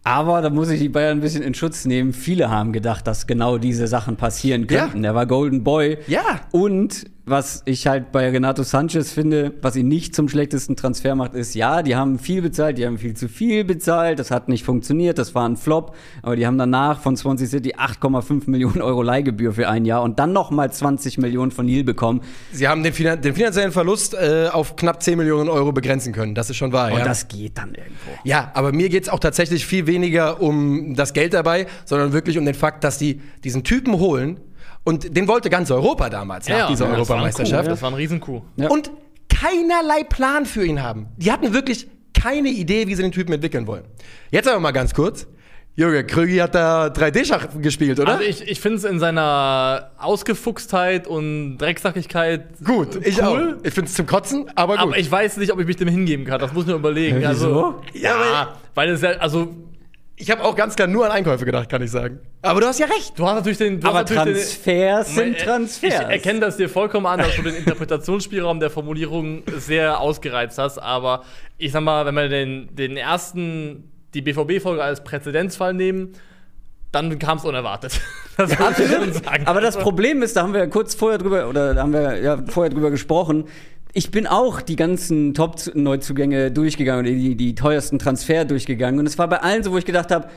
Aber 0.04 0.42
da 0.42 0.50
muss 0.50 0.70
ich 0.70 0.80
die 0.80 0.90
Bayern 0.90 1.18
ein 1.18 1.22
bisschen 1.22 1.44
in 1.44 1.54
Schutz 1.54 1.86
nehmen. 1.86 2.14
Viele 2.14 2.50
haben 2.50 2.72
gedacht, 2.74 3.06
dass 3.06 3.28
genau 3.28 3.58
diese 3.58 3.88
Sachen 3.88 4.16
passieren 4.16 4.66
Ja. 4.70 4.82
könnten. 4.84 5.04
Der 5.04 5.14
war 5.14 5.26
Golden 5.26 5.64
Boy. 5.64 5.98
Ja. 6.08 6.42
Und 6.52 7.06
was 7.26 7.62
ich 7.66 7.86
halt 7.86 8.12
bei 8.12 8.28
Renato 8.30 8.64
Sanchez 8.64 9.12
finde, 9.12 9.54
was 9.62 9.76
ihn 9.76 9.88
nicht 9.88 10.16
zum 10.16 10.28
schlechtesten 10.30 10.76
Transfer 10.76 11.14
macht, 11.14 11.36
ist, 11.36 11.54
ja, 11.54 11.84
die 11.84 11.96
haben 11.96 12.18
viel 12.18 12.42
bezahlt, 12.42 12.80
die 12.80 12.88
haben 12.88 12.98
viel 12.98 13.14
zu 13.14 13.30
viel 13.30 13.64
bezahlt, 13.64 14.18
das 14.18 14.32
hat 14.32 14.50
nicht 14.50 14.64
funktioniert, 14.66 15.20
das 15.20 15.36
war 15.36 15.48
ein 15.48 15.56
Flop, 15.56 15.96
aber 16.24 16.36
die 16.36 16.48
haben 16.48 16.58
danach 16.58 17.00
von 17.00 17.16
Swansea 17.16 17.46
City 17.48 17.76
8,5 17.76 18.50
Millionen 18.50 18.82
Euro 18.82 19.04
Leihgebühr 19.04 19.54
für 19.54 19.70
ein 19.70 19.86
Jahr 19.86 20.02
und 20.02 20.18
dann 20.18 20.34
nochmal 20.34 20.72
20 20.74 21.20
Millionen 21.20 21.52
von 21.52 21.68
Lille 21.68 21.84
bekommen. 21.84 22.22
Sie 22.52 22.68
haben 22.68 22.82
den, 22.82 22.94
finan 22.94 23.22
den 23.22 23.36
finanziellen 23.36 23.72
Verlust 23.74 24.16
äh, 24.16 24.48
auf 24.52 24.76
knapp 24.76 25.04
10 25.04 25.16
Millionen 25.16 25.50
Euro 25.50 25.72
begrenzen 25.72 26.14
können. 26.14 26.34
Das 26.34 26.50
ist 26.50 26.58
schon 26.58 26.72
wahr. 26.72 26.92
Und 26.92 26.98
ja. 26.98 27.06
das 27.06 27.28
geht 27.28 27.60
dann 27.60 27.76
irgendwo. 27.76 28.10
ja, 28.24 28.50
aber 28.56 28.72
mir 28.72 28.90
geht's 28.90 29.08
auch 29.08 29.20
tatsächlich 29.20 29.68
viel 29.68 29.86
weniger 29.86 29.99
um 30.40 30.96
das 30.96 31.14
Geld 31.14 31.34
dabei, 31.34 31.68
sondern 31.86 32.14
wirklich 32.14 32.38
um 32.38 32.46
den 32.46 32.56
Fakt, 32.56 32.84
dass 32.84 32.98
die 32.98 33.22
diesen 33.44 33.64
Typen 33.64 34.00
holen. 34.00 34.40
Und 34.84 35.16
den 35.16 35.28
wollte 35.28 35.50
ganz 35.50 35.72
Europa 35.72 36.10
damals 36.10 36.48
nach 36.48 36.68
dieser 36.68 36.86
ein 36.86 36.94
Europameisterschaft. 36.94 37.70
Das 37.70 37.82
war 37.82 37.92
ein 37.92 37.96
Riesenkuh. 37.96 38.42
Ja. 38.56 38.70
Und 38.70 38.92
keinerlei 39.30 40.04
Plan 40.04 40.46
für 40.46 40.66
ihn 40.66 40.82
haben. 40.82 41.08
Die 41.18 41.32
hatten 41.32 41.54
wirklich 41.54 41.88
keine 42.14 42.50
Idee, 42.50 42.88
wie 42.88 42.96
sie 42.96 43.02
den 43.02 43.12
Typen 43.12 43.34
entwickeln 43.34 43.68
wollen. 43.68 43.86
Jetzt 44.32 44.48
aber 44.48 44.60
mal 44.60 44.72
ganz 44.72 44.94
kurz. 44.94 45.28
Jürgen 45.76 46.06
Krügi 46.08 46.38
hat 46.38 46.56
da 46.56 46.88
3D-Schach 46.88 47.48
gespielt, 47.62 48.02
oder? 48.02 48.14
Also 48.14 48.24
ich, 48.24 48.46
ich 48.46 48.60
finde 48.60 48.80
es 48.80 48.84
in 48.84 49.00
seiner 49.00 49.92
Ausgefuchstheit 49.98 51.08
und 51.08 51.58
Drecksackigkeit 51.58 52.48
gut, 52.66 53.00
ich 53.06 53.24
auch. 53.24 53.34
cool. 53.34 53.60
Ich 53.64 53.74
finde 53.74 53.88
es 53.88 53.96
zum 53.96 54.06
Kotzen, 54.06 54.52
aber 54.56 54.74
gut. 54.74 54.82
Aber 54.82 54.98
ich 54.98 55.10
weiß 55.10 55.38
nicht, 55.38 55.54
ob 55.54 55.60
ich 55.62 55.68
mich 55.68 55.78
dem 55.78 55.88
hingeben 55.88 56.26
kann. 56.26 56.42
Das 56.42 56.52
muss 56.52 56.64
ich 56.64 56.70
mir 56.70 56.76
überlegen. 56.76 57.26
Also, 57.26 57.76
wieso? 57.94 58.04
ja, 58.06 58.56
weil 58.76 58.90
es 58.90 59.02
ja, 59.02 59.12
also 59.12 59.56
Ich 60.22 60.30
habe 60.30 60.44
auch 60.44 60.54
ganz 60.54 60.76
klar 60.76 60.90
nur 60.90 61.06
an 61.06 61.12
Einkäufe 61.12 61.46
gedacht, 61.46 61.70
kann 61.70 61.82
ich 61.82 61.92
sagen. 61.92 62.20
Aber 62.42 62.60
du 62.60 62.68
hast 62.68 62.78
ja 62.78 62.88
recht. 62.88 63.18
du 63.18 63.26
hast 63.26 63.36
natürlich 63.36 63.58
den. 63.58 63.80
Du 63.80 63.88
Aber 63.88 64.04
Transfers 64.04 65.08
den, 65.08 65.16
sind 65.16 65.40
Transfers. 65.40 65.94
Ich 65.94 66.10
erkenne 66.10 66.42
das 66.42 66.58
dir 66.58 66.68
vollkommen 66.68 67.06
an, 67.06 67.20
dass 67.20 67.38
du 67.38 67.42
den 67.42 67.56
Interpretationsspielraum 67.56 68.60
der 68.60 68.70
Formulierung 68.70 69.44
sehr 69.58 70.02
ausgereizt 70.02 70.58
hast. 70.58 70.78
Aber 70.78 71.24
ich 71.58 71.72
sag 71.72 71.84
mal, 71.84 72.06
wenn 72.06 72.16
wir 72.16 72.28
den, 72.28 72.76
den 72.76 72.98
ersten, 72.98 73.90
die 74.14 74.22
BVB-Folge 74.22 74.84
als 74.84 75.06
Präzedenzfall 75.06 75.74
nehmen, 75.74 76.14
dann 76.92 77.18
kam 77.18 77.38
es 77.38 77.46
unerwartet. 77.46 78.00
Das 78.40 78.54
schon 78.54 79.12
sagen. 79.12 79.48
Aber 79.48 79.60
das 79.60 79.78
Problem 79.78 80.24
ist, 80.24 80.38
da 80.38 80.44
haben 80.44 80.54
wir 80.54 80.62
ja 80.62 80.68
kurz 80.68 80.96
vorher 80.96 81.18
drüber, 81.18 81.50
oder 81.50 81.74
da 81.74 81.82
haben 81.82 81.92
wir 81.92 82.22
ja 82.22 82.42
vorher 82.48 82.70
drüber 82.70 82.90
gesprochen. 82.90 83.50
Ich 83.94 84.12
bin 84.12 84.28
auch 84.28 84.62
die 84.62 84.76
ganzen 84.76 85.34
Top-Neuzugänge 85.34 86.52
durchgegangen, 86.52 87.06
die, 87.06 87.36
die 87.36 87.56
teuersten 87.56 87.98
Transfer 87.98 88.46
durchgegangen. 88.46 89.00
Und 89.00 89.08
es 89.08 89.18
war 89.18 89.28
bei 89.28 89.42
allen 89.42 89.64
so, 89.64 89.72
wo 89.72 89.78
ich 89.78 89.86
gedacht 89.86 90.12
habe, 90.12 90.30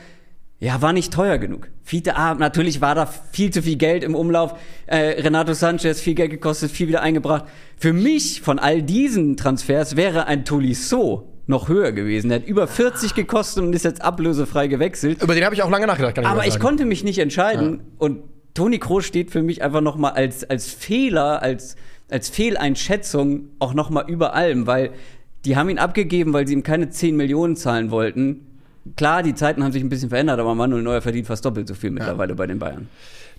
ja, 0.59 0.81
war 0.81 0.93
nicht 0.93 1.13
teuer 1.13 1.37
genug. 1.37 1.69
Fiete 1.83 2.15
A, 2.15 2.35
natürlich 2.35 2.79
war 2.79 2.95
da 2.95 3.05
viel 3.05 3.51
zu 3.51 3.61
viel 3.61 3.75
Geld 3.75 4.03
im 4.03 4.15
Umlauf. 4.15 4.55
Äh, 4.85 5.21
Renato 5.21 5.53
Sanchez, 5.53 5.99
viel 5.99 6.15
Geld 6.15 6.31
gekostet, 6.31 6.71
viel 6.71 6.87
wieder 6.87 7.01
eingebracht. 7.01 7.45
Für 7.77 7.93
mich, 7.93 8.41
von 8.41 8.59
all 8.59 8.81
diesen 8.81 9.35
Transfers, 9.35 9.97
wäre 9.97 10.25
ein 10.25 10.45
Tolisso 10.45 11.27
noch 11.47 11.67
höher 11.67 11.91
gewesen. 11.91 12.29
Der 12.29 12.39
hat 12.39 12.47
über 12.47 12.67
40 12.67 13.13
gekostet 13.13 13.63
und 13.63 13.73
ist 13.73 13.83
jetzt 13.83 14.01
ablösefrei 14.01 14.67
gewechselt. 14.67 15.21
Über 15.21 15.35
den 15.35 15.43
habe 15.43 15.53
ich 15.53 15.61
auch 15.61 15.69
lange 15.69 15.85
nachgedacht, 15.85 16.15
kann 16.15 16.23
ich 16.23 16.29
Aber 16.29 16.47
ich 16.47 16.59
konnte 16.59 16.85
mich 16.85 17.03
nicht 17.03 17.19
entscheiden. 17.19 17.81
Und 17.97 18.21
Toni 18.53 18.79
Kroos 18.79 19.05
steht 19.05 19.31
für 19.31 19.43
mich 19.43 19.61
einfach 19.61 19.81
noch 19.81 19.97
mal 19.97 20.11
als, 20.11 20.43
als 20.43 20.71
Fehler, 20.71 21.41
als, 21.41 21.75
als 22.13 22.29
Fehleinschätzung 22.29 23.49
auch 23.57 23.73
noch 23.73 23.89
mal 23.89 24.05
über 24.07 24.35
allem, 24.35 24.67
weil 24.67 24.91
die 25.45 25.57
haben 25.57 25.67
ihn 25.69 25.79
abgegeben, 25.79 26.31
weil 26.31 26.47
sie 26.47 26.53
ihm 26.53 26.63
keine 26.63 26.89
10 26.89 27.17
Millionen 27.17 27.55
zahlen 27.55 27.89
wollten. 27.89 28.47
Klar, 28.95 29.23
die 29.23 29.33
Zeiten 29.33 29.63
haben 29.63 29.71
sich 29.71 29.83
ein 29.83 29.89
bisschen 29.89 30.09
verändert, 30.09 30.39
aber 30.39 30.53
Manuel 30.53 30.83
Neuer 30.83 31.01
verdient 31.01 31.25
fast 31.25 31.43
doppelt 31.43 31.67
so 31.67 31.73
viel 31.73 31.89
mittlerweile 31.89 32.35
bei 32.35 32.45
den 32.45 32.59
Bayern. 32.59 32.87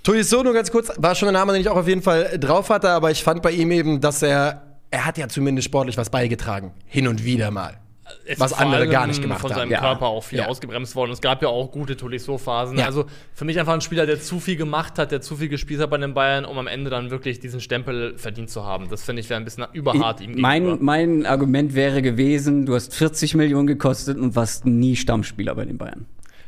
Tolisso, 0.03 0.43
nur 0.43 0.53
ganz 0.53 0.71
kurz, 0.73 0.91
war 0.99 1.15
schon 1.15 1.29
ein 1.29 1.35
Name, 1.35 1.53
den 1.53 1.61
ich 1.61 1.69
auch 1.69 1.77
auf 1.77 1.87
jeden 1.87 2.03
Fall 2.03 2.37
drauf 2.39 2.69
hatte, 2.69 2.91
aber 2.91 3.11
ich 3.11 3.23
fand 3.23 3.43
bei 3.43 3.53
ihm 3.53 3.71
eben, 3.71 4.01
dass 4.01 4.23
er, 4.23 4.63
er 4.91 5.07
hat 5.07 5.19
ja 5.19 5.29
zumindest 5.29 5.67
sportlich 5.67 5.97
was 5.97 6.11
beigetragen. 6.11 6.73
Hin 6.87 7.07
und 7.07 7.25
wieder 7.25 7.51
mal. 7.51 7.79
Es 8.27 8.41
was 8.41 8.53
andere 8.53 8.83
allem 8.83 8.91
gar 8.91 9.07
nicht 9.07 9.21
gemacht 9.23 9.41
von 9.41 9.51
haben. 9.51 9.59
seinem 9.61 9.71
Ja. 9.73 9.81
Körper 9.81 10.07
auch 10.07 10.25
viel 10.25 10.39
Ja. 10.39 10.47
ausgebremst 10.47 10.95
worden. 10.97 11.13
Es 11.13 11.21
gab 11.21 11.43
ja 11.43 11.49
auch 11.49 11.71
gute 11.71 11.97
Tolisso-Phasen. 11.97 12.79
Ja. 12.79 12.87
Also 12.87 13.05
für 13.35 13.45
mich 13.45 13.59
einfach 13.59 13.75
ein 13.75 13.81
Spieler, 13.81 14.07
der 14.07 14.21
zu 14.21 14.41
viel 14.41 14.57
gemacht 14.57 14.99
hat, 14.99 15.13
der 15.13 15.21
zu 15.21 15.37
viel 15.37 15.49
gespielt 15.49 15.81
hat 15.81 15.91
bei 15.91 15.99
den 15.99 16.15
Bayern, 16.15 16.45
um 16.45 16.59
am 16.59 16.67
Ende 16.67 16.91
dann 16.91 17.11
wirklich 17.11 17.41
diesen 17.41 17.61
Stempel 17.61 18.17
verdient 18.17 18.51
zu 18.51 18.65
haben. 18.65 18.89
Das 18.89 19.03
finde 19.05 19.21
ich 19.21 19.31
wäre 19.31 19.41
ein 19.41 19.45
bisschen 19.45 19.65
überhart 19.73 20.21
ihm 20.21 20.41
Mein, 20.41 20.63
gegenüber. 20.65 20.85
mein 20.85 21.27
Argument 21.27 21.75
wäre 21.75 22.03
gewesen, 22.03 22.67
du 22.67 22.75
hast 22.75 22.95
40 22.95 23.35
Millionen 23.35 23.67
gekostet 23.67 24.19
und 24.19 24.37
warst 24.37 24.67
nie 24.67 24.97
Stammspieler 24.97 25.55
bei 25.55 25.65
den 25.65 25.79
Bayern. 25.79 26.07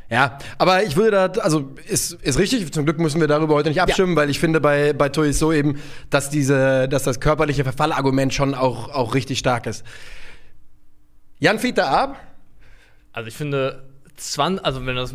Ja, 0.09 0.37
aber 0.57 0.83
ich 0.83 0.95
würde 0.95 1.29
da, 1.33 1.41
also 1.41 1.69
ist, 1.85 2.13
ist 2.13 2.39
richtig, 2.39 2.71
zum 2.71 2.85
Glück 2.85 2.97
müssen 2.97 3.19
wir 3.19 3.27
darüber 3.27 3.55
heute 3.55 3.67
nicht 3.67 3.81
abstimmen, 3.81 4.15
weil 4.15 4.29
ich 4.29 4.39
finde 4.39 4.61
bei, 4.61 4.93
bei 4.93 5.09
Tolisso 5.09 5.51
eben, 5.51 5.79
dass 6.09 6.29
diese, 6.29 6.87
dass 6.87 7.03
das 7.03 7.19
körperliche 7.19 7.65
Verfallargument 7.65 8.33
schon 8.33 8.53
auch, 8.53 8.87
auch 8.93 9.15
richtig 9.15 9.39
stark 9.39 9.67
ist. 9.67 9.83
Jan 11.39 11.59
Fiete 11.59 11.85
Ab, 11.85 12.19
Also 13.11 13.27
ich 13.27 13.35
finde, 13.35 13.83
20, 14.15 14.65
also 14.65 14.85
wenn 14.85 14.95
das 14.95 15.13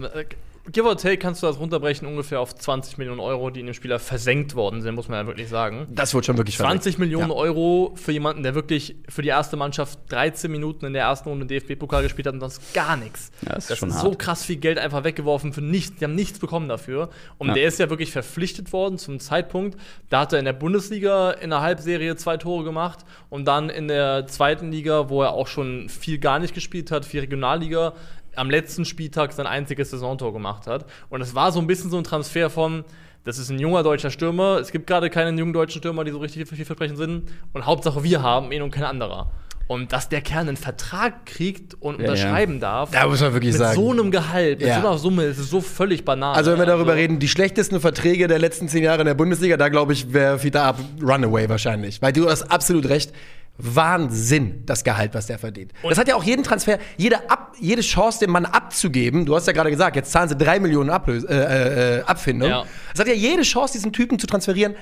give 0.70 0.86
or 0.86 0.96
take 0.96 1.16
kannst 1.18 1.42
du 1.42 1.46
das 1.46 1.58
runterbrechen 1.58 2.06
ungefähr 2.06 2.40
auf 2.40 2.54
20 2.54 2.98
Millionen 2.98 3.18
Euro, 3.20 3.50
die 3.50 3.60
in 3.60 3.66
dem 3.66 3.74
Spieler 3.74 3.98
versenkt 3.98 4.54
worden 4.54 4.80
sind, 4.82 4.94
muss 4.94 5.08
man 5.08 5.18
ja 5.20 5.26
wirklich 5.26 5.48
sagen. 5.48 5.86
Das 5.90 6.14
wird 6.14 6.24
schon 6.26 6.36
wirklich 6.36 6.56
20 6.56 6.94
verrückt. 6.94 6.98
Millionen 7.00 7.30
Ja. 7.30 7.36
Euro 7.36 7.92
für 7.96 8.12
jemanden, 8.12 8.42
der 8.44 8.54
wirklich 8.54 8.94
für 9.08 9.22
die 9.22 9.30
erste 9.30 9.56
Mannschaft 9.56 9.98
13 10.10 10.50
Minuten 10.52 10.86
in 10.86 10.92
der 10.92 11.02
ersten 11.02 11.28
Runde 11.28 11.46
DFB-Pokal 11.46 12.02
gespielt 12.04 12.26
hat 12.28 12.34
und 12.34 12.40
das 12.40 12.58
ist 12.58 12.74
gar 12.74 12.96
nichts. 12.96 13.32
Ja, 13.42 13.54
das 13.54 13.64
ist 13.64 13.70
das 13.70 13.78
schon 13.78 13.88
ist 13.88 13.94
hart. 13.96 14.04
so 14.04 14.10
krass 14.16 14.44
viel 14.44 14.56
Geld 14.56 14.78
einfach 14.78 15.02
weggeworfen 15.02 15.52
für 15.52 15.62
nichts. 15.62 15.96
Die 15.96 16.04
haben 16.04 16.14
nichts 16.14 16.38
bekommen 16.38 16.68
dafür. 16.68 17.08
Und 17.38 17.48
Ja. 17.48 17.54
der 17.54 17.64
ist 17.64 17.78
ja 17.80 17.90
wirklich 17.90 18.12
verpflichtet 18.12 18.72
worden 18.72 18.98
zum 18.98 19.18
Zeitpunkt. 19.18 19.76
Da 20.10 20.20
hat 20.20 20.32
er 20.32 20.38
in 20.38 20.44
der 20.44 20.52
Bundesliga 20.52 21.32
in 21.32 21.50
der 21.50 21.60
Halbserie 21.60 22.14
zwei 22.16 22.36
Tore 22.36 22.62
gemacht 22.64 23.00
und 23.30 23.46
dann 23.46 23.68
in 23.68 23.88
der 23.88 24.26
zweiten 24.28 24.70
Liga, 24.70 25.08
wo 25.08 25.22
er 25.22 25.32
auch 25.32 25.48
schon 25.48 25.88
viel 25.88 26.18
gar 26.18 26.38
nicht 26.38 26.54
gespielt 26.54 26.90
hat, 26.90 27.04
viel 27.04 27.20
Regionalliga, 27.20 27.94
am 28.36 28.50
letzten 28.50 28.84
Spieltag 28.84 29.32
sein 29.32 29.46
einziges 29.46 29.90
Saisontor 29.90 30.32
gemacht 30.32 30.66
hat. 30.66 30.86
Und 31.10 31.20
es 31.20 31.34
war 31.34 31.52
so 31.52 31.60
ein 31.60 31.66
bisschen 31.66 31.90
so 31.90 31.98
ein 31.98 32.04
Transfer 32.04 32.50
von, 32.50 32.84
das 33.24 33.38
ist 33.38 33.50
ein 33.50 33.58
junger 33.58 33.82
deutscher 33.82 34.10
Stürmer. 34.10 34.58
Es 34.58 34.72
gibt 34.72 34.86
gerade 34.86 35.10
keinen 35.10 35.38
jungen 35.38 35.52
deutschen 35.52 35.78
Stürmer, 35.80 36.04
die 36.04 36.10
so 36.10 36.18
richtig 36.18 36.48
vielversprechend 36.48 36.98
sind. 36.98 37.30
Und 37.52 37.66
Hauptsache 37.66 38.02
wir 38.02 38.22
haben 38.22 38.50
ihn 38.52 38.62
und 38.62 38.70
kein 38.70 38.84
anderer. 38.84 39.30
Und 39.68 39.92
dass 39.92 40.08
der 40.08 40.20
Kerl 40.20 40.40
einen 40.48 40.56
Vertrag 40.56 41.24
kriegt 41.24 41.74
und 41.80 41.94
Ja, 42.00 42.10
unterschreiben 42.10 42.58
darf. 42.58 42.90
Da 42.90 43.06
muss 43.06 43.20
man 43.20 43.32
wirklich 43.32 43.52
mit 43.52 43.58
sagen. 43.60 43.76
so 43.76 43.90
einem 43.92 44.10
Gehalt, 44.10 44.58
mit 44.58 44.68
Ja. 44.68 44.80
so 44.80 44.86
einer 44.88 44.98
Summe, 44.98 45.22
ist 45.24 45.38
es 45.38 45.48
so 45.50 45.60
völlig 45.60 46.04
banal. 46.04 46.34
Also 46.34 46.50
wenn 46.50 46.58
wir 46.58 46.66
darüber 46.66 46.90
Also, 46.92 47.00
reden, 47.00 47.20
die 47.20 47.28
schlechtesten 47.28 47.80
Verträge 47.80 48.26
der 48.26 48.38
letzten 48.40 48.68
zehn 48.68 48.82
Jahre 48.82 49.00
in 49.02 49.06
der 49.06 49.14
Bundesliga, 49.14 49.56
da 49.56 49.68
glaube 49.68 49.92
ich, 49.92 50.12
wäre 50.12 50.38
Fita 50.40 50.68
Ab 50.68 50.78
Runaway 51.00 51.48
wahrscheinlich. 51.48 52.02
Weil 52.02 52.12
du 52.12 52.28
hast 52.28 52.42
absolut 52.50 52.88
recht. 52.88 53.12
Wahnsinn, 53.58 54.64
das 54.66 54.82
Gehalt, 54.82 55.14
was 55.14 55.26
der 55.26 55.38
verdient. 55.38 55.72
das 55.88 55.98
hat 55.98 56.08
ja 56.08 56.16
auch 56.16 56.24
jeden 56.24 56.42
Transfer, 56.42 56.78
jede, 56.96 57.30
Ab, 57.30 57.54
jede 57.60 57.82
Chance, 57.82 58.20
den 58.20 58.30
Mann 58.30 58.44
abzugeben. 58.44 59.26
Du 59.26 59.34
hast 59.36 59.46
ja 59.46 59.52
gerade 59.52 59.70
gesagt, 59.70 59.94
jetzt 59.94 60.10
zahlen 60.10 60.28
sie 60.28 60.36
drei 60.36 60.58
Millionen 60.58 60.90
Ablös 60.90 61.24
äh, 61.24 61.98
äh, 61.98 62.02
Abfindung. 62.02 62.48
Ja. 62.48 62.64
Das 62.92 63.00
hat 63.00 63.08
ja 63.08 63.14
jede 63.14 63.42
Chance, 63.42 63.74
diesen 63.74 63.92
Typen 63.92 64.18
zu 64.18 64.26
transferieren, 64.26 64.74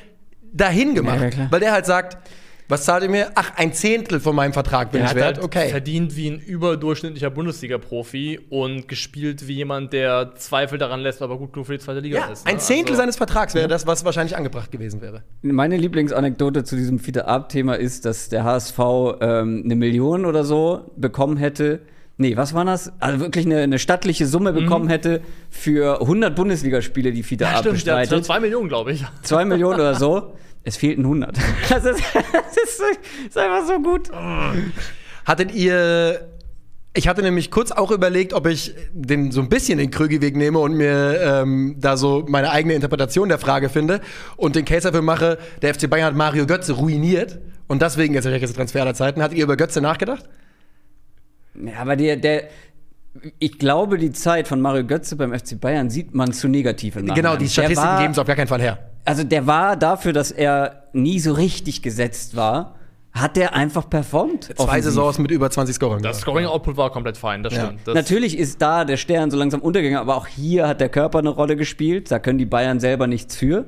dahin 0.52 0.94
gemacht. 0.94 1.34
Ja, 1.36 1.48
weil 1.50 1.60
der 1.60 1.72
halt 1.72 1.86
sagt, 1.86 2.16
was 2.70 2.84
zahlt 2.84 3.02
ihr 3.02 3.10
mir? 3.10 3.30
Ach, 3.34 3.52
ein 3.56 3.72
Zehntel 3.74 4.20
von 4.20 4.34
meinem 4.34 4.52
Vertrag 4.54 4.92
bin 4.92 5.00
er 5.00 5.04
ich 5.04 5.10
hat 5.10 5.16
wert. 5.16 5.36
halt 5.36 5.44
okay. 5.44 5.68
verdient 5.68 6.16
wie 6.16 6.28
ein 6.30 6.38
überdurchschnittlicher 6.38 7.28
Bundesliga-Profi 7.30 8.40
und 8.48 8.88
gespielt 8.88 9.46
wie 9.48 9.54
jemand, 9.54 9.92
der 9.92 10.32
Zweifel 10.36 10.78
daran 10.78 11.00
lässt, 11.00 11.20
aber 11.22 11.36
gut 11.38 11.52
genug 11.52 11.66
für 11.66 11.72
die 11.72 11.78
zweite 11.78 12.00
Liga 12.00 12.18
Ja, 12.18 12.26
ist. 12.32 12.46
ne? 12.46 12.52
ein 12.52 12.60
Zehntel 12.60 12.92
Also- 12.92 13.02
seines 13.02 13.16
Vertrags 13.16 13.54
wäre 13.54 13.68
das, 13.68 13.86
was 13.86 14.04
wahrscheinlich 14.04 14.36
angebracht 14.36 14.70
gewesen 14.72 15.02
wäre. 15.02 15.22
Meine 15.42 15.76
Lieblingsanekdote 15.76 16.64
zu 16.64 16.76
diesem 16.76 16.98
Fiete 16.98 17.26
Ab-Thema 17.26 17.74
ist, 17.74 18.04
dass 18.04 18.28
der 18.28 18.44
HSV 18.44 18.78
ähm, 19.20 19.62
eine 19.64 19.74
Million 19.76 20.24
oder 20.24 20.44
so 20.44 20.90
bekommen 20.96 21.36
hätte. 21.36 21.80
Nee, 22.16 22.36
was 22.36 22.52
war 22.52 22.66
das? 22.66 22.92
Also 23.00 23.18
wirklich 23.20 23.46
eine, 23.46 23.60
eine 23.62 23.78
stattliche 23.78 24.26
Summe 24.26 24.52
bekommen 24.52 24.88
hätte 24.88 25.22
für 25.48 26.02
100 26.02 26.36
Bundesligaspiele, 26.36 27.12
die 27.12 27.22
Fiete 27.22 27.44
Ja, 27.44 27.50
Ab 27.52 27.58
stimmt, 27.60 27.86
der 27.86 27.94
hat 27.94 28.00
bestreitet. 28.02 28.26
zwei 28.26 28.40
Millionen, 28.40 28.68
glaube 28.68 28.92
ich. 28.92 29.04
Zwei 29.22 29.44
Millionen 29.46 29.76
oder 29.80 29.94
so. 29.94 30.34
Es 30.64 30.76
fehlten 30.76 31.02
100. 31.04 31.36
Das 31.68 31.84
ist, 31.84 32.02
das 32.14 32.56
ist, 32.64 32.82
ist 33.28 33.38
einfach 33.38 33.66
so 33.66 33.80
gut. 33.80 34.10
Hattet 35.24 35.52
ihr. 35.54 36.28
Ich 36.92 37.06
hatte 37.06 37.22
nämlich 37.22 37.52
kurz 37.52 37.70
auch 37.70 37.92
überlegt, 37.92 38.32
ob 38.32 38.46
ich 38.48 38.74
den 38.92 39.30
so 39.30 39.40
ein 39.40 39.48
bisschen 39.48 39.78
den 39.78 39.92
Krügeweg 39.92 40.34
nehme 40.36 40.58
und 40.58 40.74
mir 40.74 41.20
ähm, 41.22 41.76
da 41.78 41.96
so 41.96 42.24
meine 42.28 42.50
eigene 42.50 42.74
Interpretation 42.74 43.28
der 43.28 43.38
Frage 43.38 43.68
finde 43.68 44.00
und 44.36 44.56
den 44.56 44.64
Case 44.64 44.88
dafür 44.88 45.00
mache, 45.02 45.38
der 45.62 45.72
FC 45.72 45.88
Bayern 45.88 46.06
hat 46.06 46.16
Mario 46.16 46.46
Götze 46.46 46.72
ruiniert 46.72 47.38
und 47.68 47.80
deswegen 47.80 48.14
ist 48.14 48.24
er 48.24 48.32
der 48.32 48.38
schlechteste 48.38 48.56
Transfer 48.56 48.80
aller 48.80 48.94
Zeiten. 48.94 49.22
Hattet 49.22 49.38
ihr 49.38 49.44
über 49.44 49.56
Götze 49.56 49.80
nachgedacht? 49.80 50.28
Ja, 51.54 51.78
aber 51.78 51.94
der, 51.94 52.16
der, 52.16 52.48
ich 53.38 53.56
glaube, 53.60 53.96
die 53.96 54.10
Zeit 54.10 54.48
von 54.48 54.60
Mario 54.60 54.84
Götze 54.84 55.14
beim 55.14 55.32
FC 55.32 55.60
Bayern 55.60 55.90
sieht 55.90 56.12
man 56.12 56.32
zu 56.32 56.48
negativ 56.48 56.96
im 56.96 57.02
Genau, 57.06 57.14
Nachhinein. 57.34 57.38
die 57.38 57.44
Der 57.44 57.50
Statistiken 57.52 57.98
geben 58.00 58.12
es 58.12 58.18
auf 58.18 58.26
gar 58.26 58.34
keinen 58.36 58.48
Fall 58.48 58.60
her. 58.60 58.89
Also 59.04 59.24
der 59.24 59.46
war 59.46 59.76
dafür, 59.76 60.12
dass 60.12 60.30
er 60.30 60.84
nie 60.92 61.20
so 61.20 61.32
richtig 61.32 61.82
gesetzt 61.82 62.36
war, 62.36 62.76
hat 63.12 63.36
der 63.36 63.54
einfach 63.54 63.90
performt. 63.90 64.50
Zwei. 64.56 64.80
Saisons 64.80 65.18
mit 65.18 65.30
über 65.32 65.50
20 65.50 65.74
Scorern. 65.74 66.02
Das 66.02 66.20
Scoring-Output 66.20 66.76
war 66.76 66.90
komplett 66.90 67.16
fein, 67.16 67.42
das 67.42 67.54
Ja. 67.54 67.64
stimmt. 67.66 67.80
Das 67.86 67.94
Natürlich 67.94 68.38
ist 68.38 68.62
da 68.62 68.84
der 68.84 68.96
Stern 68.96 69.30
so 69.30 69.36
langsam 69.36 69.60
untergegangen, 69.60 70.00
aber 70.00 70.16
auch 70.16 70.26
hier 70.28 70.68
hat 70.68 70.80
der 70.80 70.88
Körper 70.88 71.18
eine 71.18 71.30
Rolle 71.30 71.56
gespielt. 71.56 72.10
Da 72.10 72.18
können 72.20 72.38
die 72.38 72.46
Bayern 72.46 72.78
selber 72.78 73.06
nichts 73.08 73.34
für. 73.34 73.66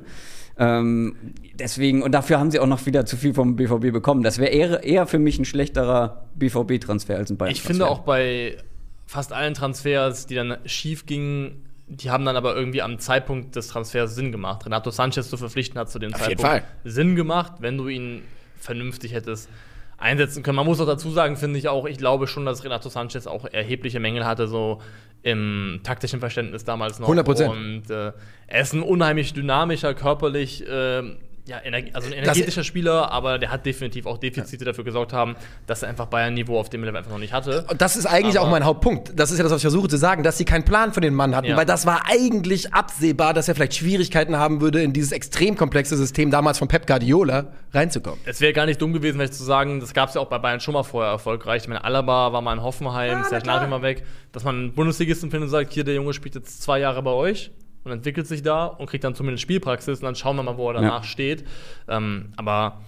Ähm, 0.57 1.15
deswegen, 1.59 2.03
und 2.03 2.11
dafür 2.13 2.39
haben 2.39 2.51
sie 2.51 2.59
auch 2.59 2.67
noch 2.67 2.85
wieder 2.85 3.05
zu 3.05 3.17
viel 3.17 3.33
vom 3.33 3.55
BVB 3.55 3.91
bekommen. 3.91 4.23
Das 4.23 4.37
wäre 4.37 4.51
eher, 4.51 4.83
eher 4.83 5.07
für 5.07 5.19
mich 5.19 5.39
ein 5.39 5.45
schlechterer 5.45 6.25
BVB-Transfer 6.35 7.17
als 7.17 7.29
ein 7.31 7.37
bayern 7.37 7.51
Ich 7.51 7.61
finde 7.63 7.87
auch 7.87 7.99
bei 7.99 8.57
fast 9.05 9.33
allen 9.33 9.55
Transfers, 9.55 10.25
die 10.27 10.35
dann 10.35 10.57
schief 10.65 11.05
gingen, 11.05 11.65
die 11.87 12.09
haben 12.09 12.25
dann 12.25 12.35
aber 12.35 12.55
irgendwie 12.55 12.81
am 12.81 12.99
Zeitpunkt 12.99 13.55
des 13.55 13.67
Transfers 13.67 14.15
Sinn 14.15 14.31
gemacht. 14.31 14.65
Renato 14.65 14.89
Sanchez 14.89 15.29
zu 15.29 15.37
verpflichten 15.37 15.79
hat 15.79 15.89
zu 15.89 15.99
dem 15.99 16.13
Auf 16.13 16.21
Zeitpunkt. 16.21 16.63
Sinn 16.83 17.15
gemacht, 17.15 17.53
wenn 17.59 17.77
du 17.77 17.87
ihn 17.87 18.23
vernünftig 18.57 19.13
hättest 19.13 19.49
einsetzen 19.97 20.43
können. 20.43 20.57
Man 20.57 20.65
muss 20.65 20.79
auch 20.81 20.85
dazu 20.85 21.11
sagen, 21.11 21.37
finde 21.37 21.59
ich 21.59 21.69
auch, 21.69 21.85
ich 21.85 21.97
glaube 21.97 22.27
schon, 22.27 22.45
dass 22.45 22.63
Renato 22.63 22.89
Sanchez 22.89 23.27
auch 23.27 23.45
erhebliche 23.45 23.99
Mängel 23.99 24.25
hatte, 24.25 24.47
so 24.47 24.81
im 25.21 25.79
taktischen 25.83 26.19
Verständnis 26.19 26.65
damals 26.65 26.99
noch. 26.99 27.09
100%. 27.09 27.47
Und 27.47 27.89
äh, 27.89 28.11
er 28.47 28.61
ist 28.61 28.73
ein 28.73 28.81
unheimlich 28.81 29.33
dynamischer, 29.33 29.93
körperlich, 29.93 30.63
ähm, 30.69 31.17
ja, 31.45 31.57
also 31.93 32.07
ein 32.07 32.13
energetischer 32.13 32.63
Spieler, 32.63 33.11
aber 33.11 33.37
der 33.37 33.51
hat 33.51 33.65
definitiv 33.65 34.05
auch 34.05 34.17
Defizite 34.17 34.57
die 34.59 34.65
dafür 34.65 34.85
gesorgt 34.85 35.11
haben, 35.11 35.35
dass 35.67 35.83
er 35.83 35.89
einfach 35.89 36.05
Bayern-Niveau 36.05 36.57
auf 36.57 36.69
dem 36.69 36.83
Level 36.85 36.97
einfach 36.97 37.11
noch 37.11 37.17
nicht 37.19 37.33
hatte. 37.33 37.65
Und 37.69 37.81
das 37.81 37.97
ist 37.97 38.05
eigentlich 38.05 38.37
Aber- 38.39 38.47
auch 38.47 38.51
mein 38.51 38.63
Hauptpunkt. 38.63 39.11
Das 39.19 39.29
ist 39.29 39.39
ja 39.39 39.43
das, 39.43 39.51
was 39.51 39.57
ich 39.59 39.63
versuche 39.63 39.89
zu 39.89 39.97
sagen, 39.97 40.23
dass 40.23 40.37
sie 40.37 40.45
keinen 40.45 40.63
Plan 40.63 40.93
für 40.93 41.01
den 41.01 41.13
Mann 41.13 41.35
hatten, 41.35 41.47
Ja. 41.47 41.57
weil 41.57 41.65
das 41.65 41.85
war 41.85 42.03
eigentlich 42.07 42.73
absehbar, 42.73 43.33
dass 43.33 43.49
er 43.49 43.55
vielleicht 43.55 43.75
Schwierigkeiten 43.75 44.37
haben 44.37 44.61
würde, 44.61 44.81
in 44.81 44.93
dieses 44.93 45.11
extrem 45.11 45.57
komplexe 45.57 45.97
System 45.97 46.31
damals 46.31 46.59
von 46.59 46.69
Pep 46.69 46.87
Guardiola 46.87 47.47
reinzukommen. 47.73 48.19
Es 48.25 48.39
wäre 48.39 48.53
gar 48.53 48.65
nicht 48.65 48.81
dumm 48.81 48.93
gewesen, 48.93 49.17
vielleicht 49.17 49.33
zu 49.33 49.43
sagen, 49.43 49.81
das 49.81 49.93
gab 49.93 50.09
es 50.09 50.15
ja 50.15 50.21
auch 50.21 50.29
bei 50.29 50.39
Bayern 50.39 50.61
schon 50.61 50.73
mal 50.73 50.83
vorher 50.83 51.11
erfolgreich. 51.11 51.63
Ich 51.63 51.67
meine, 51.67 51.83
Alaba 51.83 52.31
war 52.31 52.41
mal 52.41 52.53
in 52.53 52.63
Hoffenheim, 52.63 53.21
ist 53.21 53.31
ja 53.33 53.39
nach 53.39 53.63
immer 53.63 53.81
weg, 53.81 54.03
dass 54.31 54.45
man 54.45 54.55
einen 54.55 54.73
Bundesligisten 54.73 55.29
findet 55.29 55.47
und 55.47 55.51
sagt, 55.51 55.73
hier, 55.73 55.83
der 55.83 55.95
Junge 55.95 56.13
spielt 56.13 56.35
jetzt 56.35 56.61
zwei 56.63 56.79
Jahre 56.79 57.01
bei 57.03 57.11
euch 57.11 57.51
und 57.83 57.91
entwickelt 57.91 58.27
sich 58.27 58.41
da 58.43 58.65
und 58.65 58.89
kriegt 58.89 59.03
dann 59.03 59.15
zumindest 59.15 59.41
Spielpraxis 59.43 59.99
und 59.99 60.05
dann 60.05 60.15
schauen 60.15 60.35
wir 60.35 60.43
mal, 60.43 60.57
wo 60.57 60.69
er 60.69 60.73
danach 60.75 61.03
steht. 61.03 61.43
Ähm, 61.87 62.33
aber, 62.37 62.81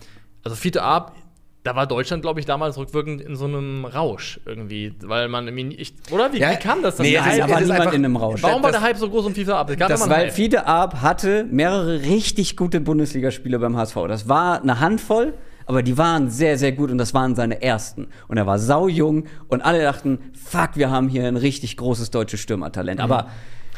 also 0.44 0.56
Fiete 0.56 0.82
Ab, 0.84 1.16
da 1.64 1.75
war 1.75 1.88
Deutschland, 1.88 2.22
glaube 2.22 2.40
ich, 2.40 2.46
damals 2.46 2.78
rückwirkend 2.78 3.22
in 3.22 3.36
so 3.36 3.46
einem 3.46 3.86
Rausch 3.86 4.40
irgendwie, 4.46 4.94
weil 5.04 5.28
man 5.30 5.48
irgendwie 5.48 5.64
nicht, 5.64 5.80
ich, 5.80 5.94
oder? 6.12 6.32
Wie, 6.32 6.38
Ja, 6.38 6.52
wie 6.52 6.58
kam 6.58 6.84
das? 6.84 6.98
dass 6.98 7.06
nee, 7.06 7.14
der 7.14 7.22
es 7.25 7.34
ist- 7.38 7.50
war 7.50 7.62
ist 7.62 7.70
niemand 7.72 7.94
in 7.96 8.06
einem 8.06 8.16
Rausch. 8.18 8.44
Warum 8.44 8.62
war 8.62 8.72
das- 8.72 8.80
der 8.82 8.88
Hype 8.90 8.98
so 8.98 9.10
groß 9.10 9.25
um 9.25 9.34
FIFA 9.34 9.62
Ab? 9.62 9.72
Das- 9.75 10.02
einen 10.04 10.12
Weil. 10.12 10.30
Fiete 10.32 10.68
Ab 10.68 11.02
hatte 11.02 11.44
mehrere 11.50 12.02
richtig 12.04 12.56
gute 12.56 12.82
Bundesligaspiele 12.82 13.58
beim 13.58 13.75
HSV. 13.75 13.96
Das 14.08 14.30
war 14.30 14.62
eine 14.62 14.80
Handvoll, 14.80 15.34
aber 15.66 15.82
die 15.82 15.98
waren 15.98 16.30
sehr, 16.30 16.60
sehr 16.60 16.72
gut 16.72 16.92
und 16.92 17.00
das 17.00 17.16
waren 17.16 17.34
seine 17.34 17.60
ersten. 17.64 18.10
Und 18.28 18.38
er 18.38 18.46
war 18.46 18.60
saujung 18.60 19.25
und 19.48 19.62
alle 19.66 19.82
dachten, 19.82 20.20
fuck, 20.36 20.72
wir 20.75 20.92
haben 20.92 21.10
hier 21.10 21.25
ein 21.28 21.36
richtig 21.38 21.78
großes 21.78 22.12
deutsches 22.12 22.42
Stürmertalent. 22.42 23.00
Aber 23.02 23.30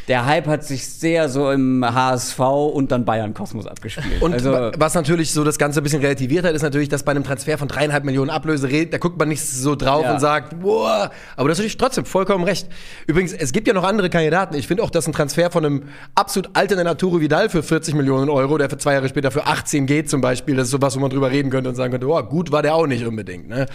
der 0.08 0.26
Hype 0.26 0.48
hat 0.48 0.64
sich 0.64 0.88
sehr 0.88 1.28
so 1.28 1.52
im 1.52 1.84
HSV 1.86 2.40
und 2.40 2.92
dann 2.92 3.04
Bayern-Kosmos 3.04 3.68
abgespielt. 3.68 4.22
Und 4.22 4.34
also, 4.34 4.52
wa- 4.54 4.72
was 4.78 4.94
natürlich 4.94 5.32
so 5.34 5.44
das 5.44 5.58
Ganze 5.58 5.82
ein 5.82 5.84
bisschen 5.84 6.02
relativiert 6.02 6.46
hat, 6.46 6.54
ist 6.56 6.62
natürlich, 6.62 6.88
dass 6.88 7.04
bei 7.04 7.12
einem 7.12 7.26
Transfer 7.26 7.58
von 7.58 7.68
dreieinhalb 7.68 8.06
Millionen 8.06 8.30
Ablöse 8.30 8.70
redet, 8.70 8.94
da 8.94 9.00
guckt 9.00 9.20
man 9.20 9.28
nicht 9.28 9.44
so 9.44 9.76
drauf 9.76 10.04
Ja. 10.04 10.14
und 10.14 10.20
sagt, 10.22 10.60
boah, 10.62 11.12
aber 11.36 11.50
das 11.50 11.58
ist 11.58 11.64
natürlich 11.64 11.78
trotzdem 11.78 12.06
vollkommen 12.06 12.46
recht. 12.46 12.70
Übrigens, 13.06 13.34
es 13.34 13.52
gibt 13.52 13.68
ja 13.68 13.74
noch 13.74 13.84
andere 13.84 14.10
Kandidaten. 14.10 14.56
Ich 14.56 14.68
finde 14.68 14.84
auch, 14.84 14.90
dass 14.90 15.08
ein 15.08 15.14
Transfer 15.14 15.52
von 15.52 15.66
einem 15.66 15.84
absolut 16.16 16.52
alternden 16.56 16.88
Arturo 16.88 17.20
Vidal 17.20 17.50
für 17.50 17.62
40 17.62 17.94
Millionen 17.96 18.30
Euro, 18.30 18.58
der 18.58 18.70
für 18.70 18.78
zwei 18.78 18.94
Jahre 18.94 19.10
später 19.10 19.30
für 19.32 19.46
18 19.46 19.86
geht 19.88 20.10
zum 20.10 20.22
Beispiel, 20.22 20.56
das 20.56 20.68
ist 20.68 20.72
sowas, 20.72 20.96
wo 20.96 21.02
man 21.02 21.10
drüber 21.10 21.32
reden 21.32 21.50
könnte 21.50 21.70
und 21.70 21.76
sagen 21.76 21.92
könnte, 21.92 22.08
boah, 22.08 22.28
gut 22.28 22.52
war 22.54 22.62
der 22.62 22.76
auch 22.76 22.88
nicht 22.88 23.06
unbedingt. 23.06 23.50
Ne? 23.50 23.66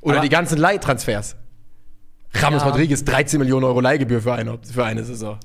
Oder 0.00 0.14
Aber- 0.16 0.22
die 0.24 0.28
ganzen 0.28 0.58
Leihtransfers. 0.58 1.36
Ramos 2.34 2.62
Ja. 2.62 2.68
Rodriguez, 2.68 3.04
13 3.04 3.38
Millionen 3.38 3.64
Euro 3.64 3.80
Leihgebühr 3.80 4.20
für 4.20 4.34
eine, 4.34 4.58
für 4.72 4.84
eine 4.84 5.02
Saison. 5.04 5.38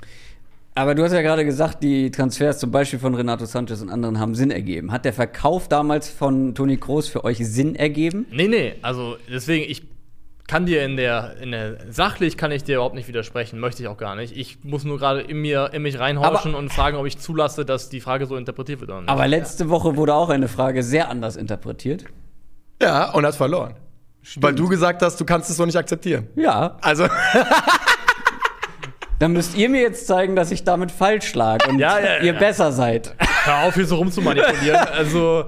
aber 0.75 0.96
du 0.96 1.04
hast 1.04 1.13
ja 1.13 1.22
gerade 1.22 1.46
gesagt, 1.46 1.82
die 1.84 2.12
Transfers 2.12 2.60
zum 2.60 2.72
Beispiel 2.72 3.00
von 3.00 3.16
Renato 3.16 3.46
Sanchez 3.46 3.82
und 3.82 3.90
anderen 3.90 4.20
haben 4.20 4.36
Sinn 4.36 4.52
ergeben. 4.52 4.92
Hat 4.92 5.06
der 5.06 5.13
Verkauf 5.13 5.68
damals 5.70 6.10
von 6.10 6.56
Toni 6.56 6.78
Kroos 6.78 7.08
für 7.08 7.24
euch 7.24 7.38
Sinn 7.40 7.75
ergeben? 7.75 8.25
Nee, 8.32 8.48
nee, 8.48 8.75
also 8.82 9.18
deswegen, 9.32 9.70
ich 9.70 9.84
kann 10.46 10.66
dir 10.66 10.84
in 10.84 10.98
der, 10.98 11.38
in 11.42 11.52
der 11.52 11.78
sachlich 11.90 12.36
kann 12.36 12.52
ich 12.52 12.63
dir 12.66 12.75
überhaupt 12.75 12.96
nicht 12.96 13.08
widersprechen, 13.08 13.60
möchte 13.60 13.82
ich 13.82 13.88
auch 13.88 13.98
gar 13.98 14.16
nicht. 14.16 14.36
Ich 14.36 14.63
muss 14.63 14.84
nur 14.84 14.98
gerade 15.00 15.22
in 15.22 15.38
mir, 15.42 15.70
in 15.74 15.84
mich 15.84 16.00
reinhorchen 16.00 16.52
Aber- 16.52 16.58
und 16.60 16.70
fragen, 16.72 16.98
ob 16.98 17.06
ich 17.06 17.18
zulasse, 17.18 17.63
dass 17.66 17.90
die 17.90 18.02
Frage 18.02 18.25
so 18.25 18.36
interpretiert 18.36 18.82
wird 18.82 18.90
oder 18.92 19.02
nicht. 19.02 19.10
Aber 19.10 19.25
letzte 19.28 19.70
Woche 19.70 19.96
wurde 19.96 20.13
auch 20.13 20.30
eine 20.30 20.50
Frage 20.50 20.84
sehr 20.84 21.10
anders 21.10 21.38
interpretiert. 21.38 22.04
Ja, 22.82 23.12
und 23.13 23.25
hat 23.25 23.36
verloren. 23.36 23.75
Weil 24.38 24.56
du 24.56 24.68
gesagt 24.68 25.01
hast, 25.01 25.20
du 25.20 25.25
kannst 25.25 25.50
es 25.50 25.58
so 25.58 25.65
nicht 25.65 25.75
akzeptieren. 25.77 26.27
Ja, 26.36 26.77
Also, 26.82 27.08
dann 29.20 29.34
müsst 29.34 29.56
ihr 29.56 29.70
mir 29.70 29.82
jetzt 29.82 30.08
zeigen, 30.08 30.36
dass 30.36 30.51
ich 30.51 30.63
damit 30.63 30.92
falsch 30.92 31.34
lag 31.36 31.68
und 31.68 31.80
Ja, 31.80 32.00
ja, 32.00 32.18
ihr 32.20 32.34
ja. 32.34 32.39
besser 32.39 32.72
seid. 32.72 33.15
Hör 33.46 33.68
auf, 33.68 33.75
hier 33.75 33.86
so 33.86 33.96
rumzumanipulieren. 33.96 34.80
also, 34.98 35.46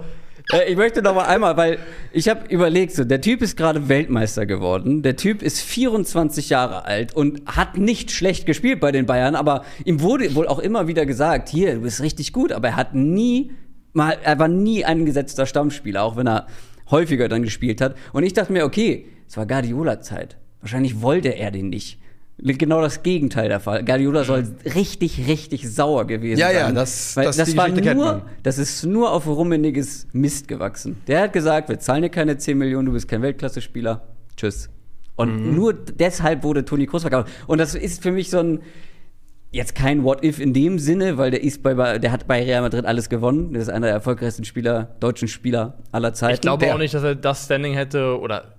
Äh, 0.53 0.69
ich 0.71 0.77
möchte 0.77 1.01
noch 1.01 1.15
mal 1.15 1.25
einmal, 1.25 1.57
weil 1.57 1.79
ich 2.11 2.29
habe 2.29 2.41
überlegt, 2.49 2.93
so, 2.93 3.03
der 3.03 3.19
Typ 3.19 3.41
ist 3.41 3.57
gerade 3.57 3.89
Weltmeister 3.89 4.45
geworden. 4.45 5.01
Der 5.01 5.15
Typ 5.15 5.41
ist 5.41 5.59
24 5.61 6.49
Jahre 6.51 6.85
alt 6.85 7.15
und 7.15 7.41
hat 7.47 7.77
nicht 7.77 8.11
schlecht 8.11 8.45
gespielt 8.45 8.79
bei 8.79 8.91
den 8.91 9.07
Bayern, 9.07 9.33
aber 9.35 9.63
ihm 9.85 10.01
wurde 10.01 10.35
wohl 10.35 10.47
auch 10.47 10.59
immer 10.59 10.87
wieder 10.87 11.07
gesagt, 11.07 11.49
hier, 11.49 11.73
du 11.73 11.81
bist 11.81 11.99
richtig 12.01 12.31
gut, 12.31 12.51
aber 12.51 12.67
er 12.69 12.75
hat 12.75 12.93
nie 12.93 13.53
mal, 13.93 14.17
er 14.23 14.37
war 14.37 14.47
nie 14.47 14.85
ein 14.85 15.05
gesetzter 15.07 15.47
Stammspieler, 15.47 16.03
auch 16.03 16.15
wenn 16.15 16.27
er 16.27 16.45
häufiger 16.91 17.27
dann 17.27 17.43
gespielt 17.43 17.81
hat. 17.81 17.95
Und 18.13 18.23
ich 18.23 18.33
dachte 18.33 18.51
mir, 18.53 18.65
okay, 18.65 19.05
es 19.27 19.37
war 19.37 19.45
Guardiola-Zeit. 19.45 20.37
Wahrscheinlich 20.61 21.01
wollte 21.01 21.29
er 21.29 21.51
den 21.51 21.69
nicht. 21.69 21.99
Genau 22.37 22.81
das 22.81 23.01
Gegenteil 23.01 23.47
der 23.47 23.61
Fall. 23.61 23.85
Guardiola 23.85 24.25
soll 24.25 24.45
richtig, 24.75 25.25
richtig 25.27 25.69
sauer 25.73 26.05
gewesen 26.05 26.37
Ja, 26.39 26.47
sein. 26.47 26.55
ja, 26.55 26.71
das- 26.73 27.15
Weil 27.15 27.25
das- 27.25 27.37
das 27.37 27.49
die 27.51 27.57
war 27.57 27.69
nur, 27.69 28.23
das 28.43 28.57
ist 28.57 28.83
nur 28.85 29.11
auf 29.11 29.25
rummeniges 29.25 30.07
Mist 30.11 30.47
gewachsen. 30.49 30.97
Der 31.07 31.21
hat 31.21 31.33
gesagt, 31.33 31.69
wir 31.69 31.79
zahlen 31.79 32.01
dir 32.01 32.09
keine 32.09 32.37
10 32.37 32.57
Millionen, 32.57 32.87
du 32.87 32.91
bist 32.91 33.07
kein 33.07 33.21
Weltklasse-Spieler. 33.21 34.05
Tschüss. 34.35 34.69
Und 35.15 35.45
Mhm. 35.47 35.55
nur 35.55 35.73
deshalb 35.73 36.43
wurde 36.43 36.65
Toni 36.65 36.87
Kroos 36.87 37.03
verkauft. 37.03 37.31
Und 37.47 37.57
das 37.59 37.73
ist 37.73 38.03
für 38.03 38.11
mich 38.11 38.29
so 38.29 38.39
ein, 38.39 38.59
jetzt 39.51 39.73
kein 39.75 40.03
What-If 40.03 40.39
in 40.39 40.53
dem 40.53 40.79
Sinne, 40.79 41.17
weil 41.17 41.31
der 41.31 41.43
ist 41.43 41.63
bei, 41.63 41.97
der 41.97 42.11
hat 42.11 42.27
bei 42.27 42.43
Real 42.43 42.61
Madrid 42.61 42.85
alles 42.85 43.09
gewonnen. 43.09 43.53
Der 43.53 43.61
ist 43.61 43.69
einer 43.69 43.87
der 43.87 43.95
erfolgreichsten 43.95 44.43
Spieler, 44.45 44.95
deutschen 44.99 45.27
Spieler 45.27 45.75
aller 45.91 46.13
Zeiten. 46.13 46.33
Ich 46.35 46.41
glaube 46.41 46.65
Der- 46.65 46.75
auch 46.75 46.79
nicht, 46.79 46.93
dass 46.93 47.03
er 47.03 47.15
das 47.15 47.45
Standing 47.45 47.73
hätte, 47.73 48.19
oder, 48.19 48.55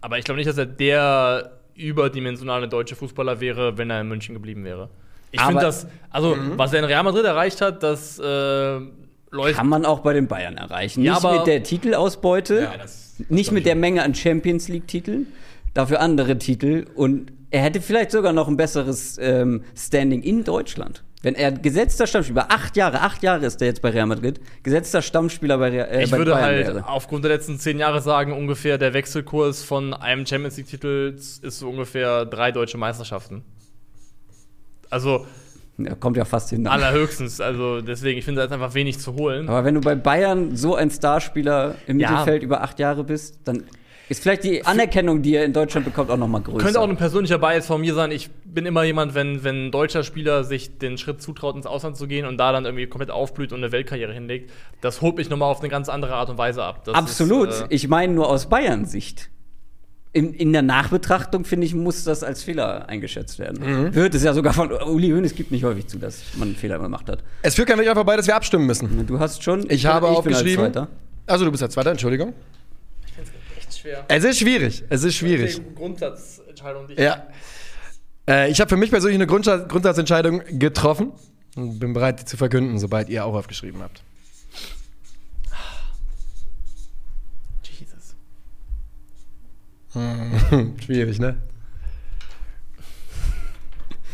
aber 0.00 0.18
ich 0.18 0.24
glaube 0.24 0.38
nicht, 0.38 0.48
dass 0.48 0.58
er 0.58 0.66
der 0.66 1.52
überdimensionale 1.74 2.68
deutsche 2.68 2.96
Fußballer 2.96 3.40
wäre, 3.40 3.78
wenn 3.78 3.90
er 3.90 4.00
in 4.00 4.08
München 4.08 4.34
geblieben 4.34 4.64
wäre. 4.64 4.90
Ich 5.32 5.40
finde 5.40 5.62
das, 5.62 5.86
also, 6.10 6.34
Mhm. 6.34 6.52
was 6.58 6.72
er 6.72 6.80
in 6.80 6.84
Real 6.86 7.04
Madrid 7.04 7.24
erreicht 7.24 7.60
hat, 7.60 7.82
das 7.84 8.18
äh, 8.18 8.78
läuft. 9.30 9.56
kann 9.56 9.68
man 9.68 9.84
auch 9.86 10.00
bei 10.00 10.12
den 10.12 10.26
Bayern 10.26 10.56
erreichen. 10.56 11.04
Ja, 11.04 11.14
nicht 11.14 11.24
aber- 11.24 11.38
mit 11.38 11.46
der 11.46 11.62
Titelausbeute, 11.62 12.62
Ja, 12.62 12.76
das- 12.76 13.14
nicht 13.28 13.52
mit 13.52 13.64
der 13.66 13.76
Menge 13.76 14.02
an 14.02 14.14
Champions 14.16 14.66
League-Titeln, 14.68 15.28
dafür 15.72 16.00
andere 16.00 16.36
Titel 16.38 16.86
und 16.96 17.30
er 17.50 17.60
hätte 17.62 17.80
vielleicht 17.80 18.10
sogar 18.10 18.32
noch 18.32 18.48
ein 18.48 18.56
besseres 18.56 19.18
ähm, 19.20 19.64
Standing 19.76 20.22
in 20.22 20.44
Deutschland. 20.44 21.02
Wenn 21.22 21.34
er 21.34 21.52
gesetzter 21.52 22.06
Stammspieler, 22.06 22.46
acht 22.50 22.76
Jahre, 22.78 23.00
acht 23.02 23.22
Jahre 23.22 23.44
ist 23.44 23.60
er 23.60 23.66
jetzt 23.68 23.82
bei 23.82 23.90
Real 23.90 24.06
Madrid, 24.06 24.40
gesetzter 24.62 25.02
Stammspieler 25.02 25.58
bei, 25.58 25.68
Real, 25.68 25.88
äh, 25.90 26.04
Ich 26.04 26.12
würde 26.12 26.30
Bayern 26.30 26.44
halt 26.44 26.66
wäre. 26.66 26.88
aufgrund 26.88 27.24
der 27.24 27.32
letzten 27.32 27.58
zehn 27.58 27.78
Jahre 27.78 28.00
sagen, 28.00 28.32
ungefähr 28.32 28.78
der 28.78 28.94
Wechselkurs 28.94 29.62
von 29.62 29.92
einem 29.92 30.24
Champions 30.24 30.56
League-Titel 30.56 31.14
ist 31.16 31.42
so 31.58 31.68
ungefähr 31.68 32.24
drei 32.24 32.52
deutsche 32.52 32.78
Meisterschaften. 32.78 33.44
Also 34.88 35.26
Ja, 35.78 35.94
kommt 35.94 36.16
ja 36.16 36.24
fast 36.24 36.50
hin. 36.50 36.66
allerhöchstens. 36.66 37.40
Also 37.40 37.80
deswegen, 37.82 38.18
ich 38.18 38.24
finde, 38.24 38.40
da 38.40 38.46
ist 38.46 38.52
einfach 38.52 38.74
wenig 38.74 38.98
zu 38.98 39.14
holen. 39.14 39.48
Aber 39.48 39.64
wenn 39.64 39.74
du 39.74 39.80
bei 39.82 39.94
Bayern 39.94 40.56
so 40.56 40.74
ein 40.74 40.90
Starspieler 40.90 41.74
im 41.86 42.00
Ja. 42.00 42.10
Mittelfeld 42.12 42.42
über 42.42 42.62
acht 42.62 42.78
Jahre 42.78 43.04
bist, 43.04 43.40
dann 43.44 43.64
ist 44.10 44.24
vielleicht 44.24 44.42
die 44.42 44.66
Anerkennung, 44.66 45.22
die 45.22 45.36
er 45.36 45.44
in 45.44 45.52
Deutschland 45.52 45.86
bekommt, 45.86 46.10
auch 46.10 46.16
noch 46.16 46.26
mal 46.26 46.40
größer. 46.40 46.58
Könnte 46.58 46.80
auch 46.80 46.88
ein 46.88 46.96
persönlicher 46.96 47.38
Bias 47.38 47.68
von 47.68 47.80
mir 47.80 47.94
sein. 47.94 48.10
Ich 48.10 48.28
bin 48.44 48.66
immer 48.66 48.82
jemand, 48.82 49.14
wenn, 49.14 49.44
wenn 49.44 49.68
ein 49.68 49.70
deutscher 49.70 50.02
Spieler 50.02 50.42
sich 50.42 50.78
den 50.78 50.98
Schritt 50.98 51.22
zutraut, 51.22 51.54
ins 51.54 51.64
Ausland 51.64 51.96
zu 51.96 52.08
gehen 52.08 52.26
und 52.26 52.36
da 52.36 52.50
dann 52.50 52.64
irgendwie 52.64 52.88
komplett 52.88 53.12
aufblüht 53.12 53.52
und 53.52 53.60
eine 53.60 53.70
Weltkarriere 53.70 54.12
hinlegt, 54.12 54.50
das 54.80 55.00
holt 55.00 55.16
mich 55.16 55.30
nochmal 55.30 55.48
auf 55.48 55.60
eine 55.60 55.68
ganz 55.68 55.88
andere 55.88 56.14
Art 56.14 56.28
und 56.28 56.38
Weise 56.38 56.64
ab. 56.64 56.84
Das 56.86 56.94
Absolut. 56.96 57.50
Ist, 57.50 57.60
äh, 57.60 57.66
ich 57.70 57.86
meine 57.86 58.12
nur 58.12 58.28
aus 58.28 58.48
Bayern 58.48 58.84
Sicht. 58.84 59.30
In, 60.12 60.34
in 60.34 60.52
der 60.52 60.62
Nachbetrachtung, 60.62 61.44
finde 61.44 61.66
ich, 61.68 61.74
muss 61.76 62.02
das 62.02 62.24
als 62.24 62.42
Fehler 62.42 62.88
eingeschätzt 62.88 63.38
werden. 63.38 63.84
Mhm. 63.84 63.94
Wird 63.94 64.16
es 64.16 64.24
ja 64.24 64.34
sogar 64.34 64.54
von 64.54 64.72
Uli 64.72 65.10
Hoeneß 65.10 65.36
gibt 65.36 65.52
nicht 65.52 65.62
häufig 65.62 65.86
zu, 65.86 65.98
dass 65.98 66.22
man 66.34 66.48
einen 66.48 66.56
Fehler 66.56 66.80
gemacht 66.80 67.08
hat. 67.08 67.22
Es 67.42 67.54
führt 67.54 67.68
kein 67.68 67.78
Weg 67.78 67.88
einfach 67.88 68.02
bei, 68.02 68.16
dass 68.16 68.26
wir 68.26 68.34
abstimmen 68.34 68.66
müssen. 68.66 69.06
Du 69.06 69.20
hast 69.20 69.44
schon. 69.44 69.70
Ich 69.70 69.86
habe 69.86 70.08
bin 70.08 70.16
aufgeschrieben. 70.16 70.64
als 70.64 70.72
Zweiter. 70.72 70.88
Also 71.28 71.44
du 71.44 71.52
bist 71.52 71.62
der 71.62 71.70
Zweite, 71.70 71.90
Entschuldigung. 71.90 72.34
Es 73.70 73.74
echt 73.76 73.80
schwer. 73.82 74.04
Es 74.08 74.24
ist 74.24 74.38
schwierig. 74.38 74.84
Es 74.88 75.04
ist 75.04 75.14
schwierig. 75.14 75.60
Grundsatzentscheidung, 75.74 76.86
die 76.88 76.94
ich 76.94 76.98
Ja. 77.00 77.26
Äh, 78.28 78.50
ich 78.50 78.60
habe 78.60 78.68
für 78.68 78.76
mich 78.76 78.90
persönlich 78.90 79.16
eine 79.16 79.26
Grundsatz 79.26 79.68
Grundsatzentscheidung 79.68 80.42
getroffen 80.58 81.12
und 81.56 81.78
bin 81.78 81.92
bereit, 81.92 82.20
die 82.20 82.24
zu 82.24 82.36
verkünden, 82.36 82.78
sobald 82.78 83.08
ihr 83.08 83.24
auch 83.24 83.34
aufgeschrieben 83.34 83.82
habt. 83.82 84.02
Jesus. 87.62 88.14
Schwierig, 90.84 91.18
ne? 91.18 91.36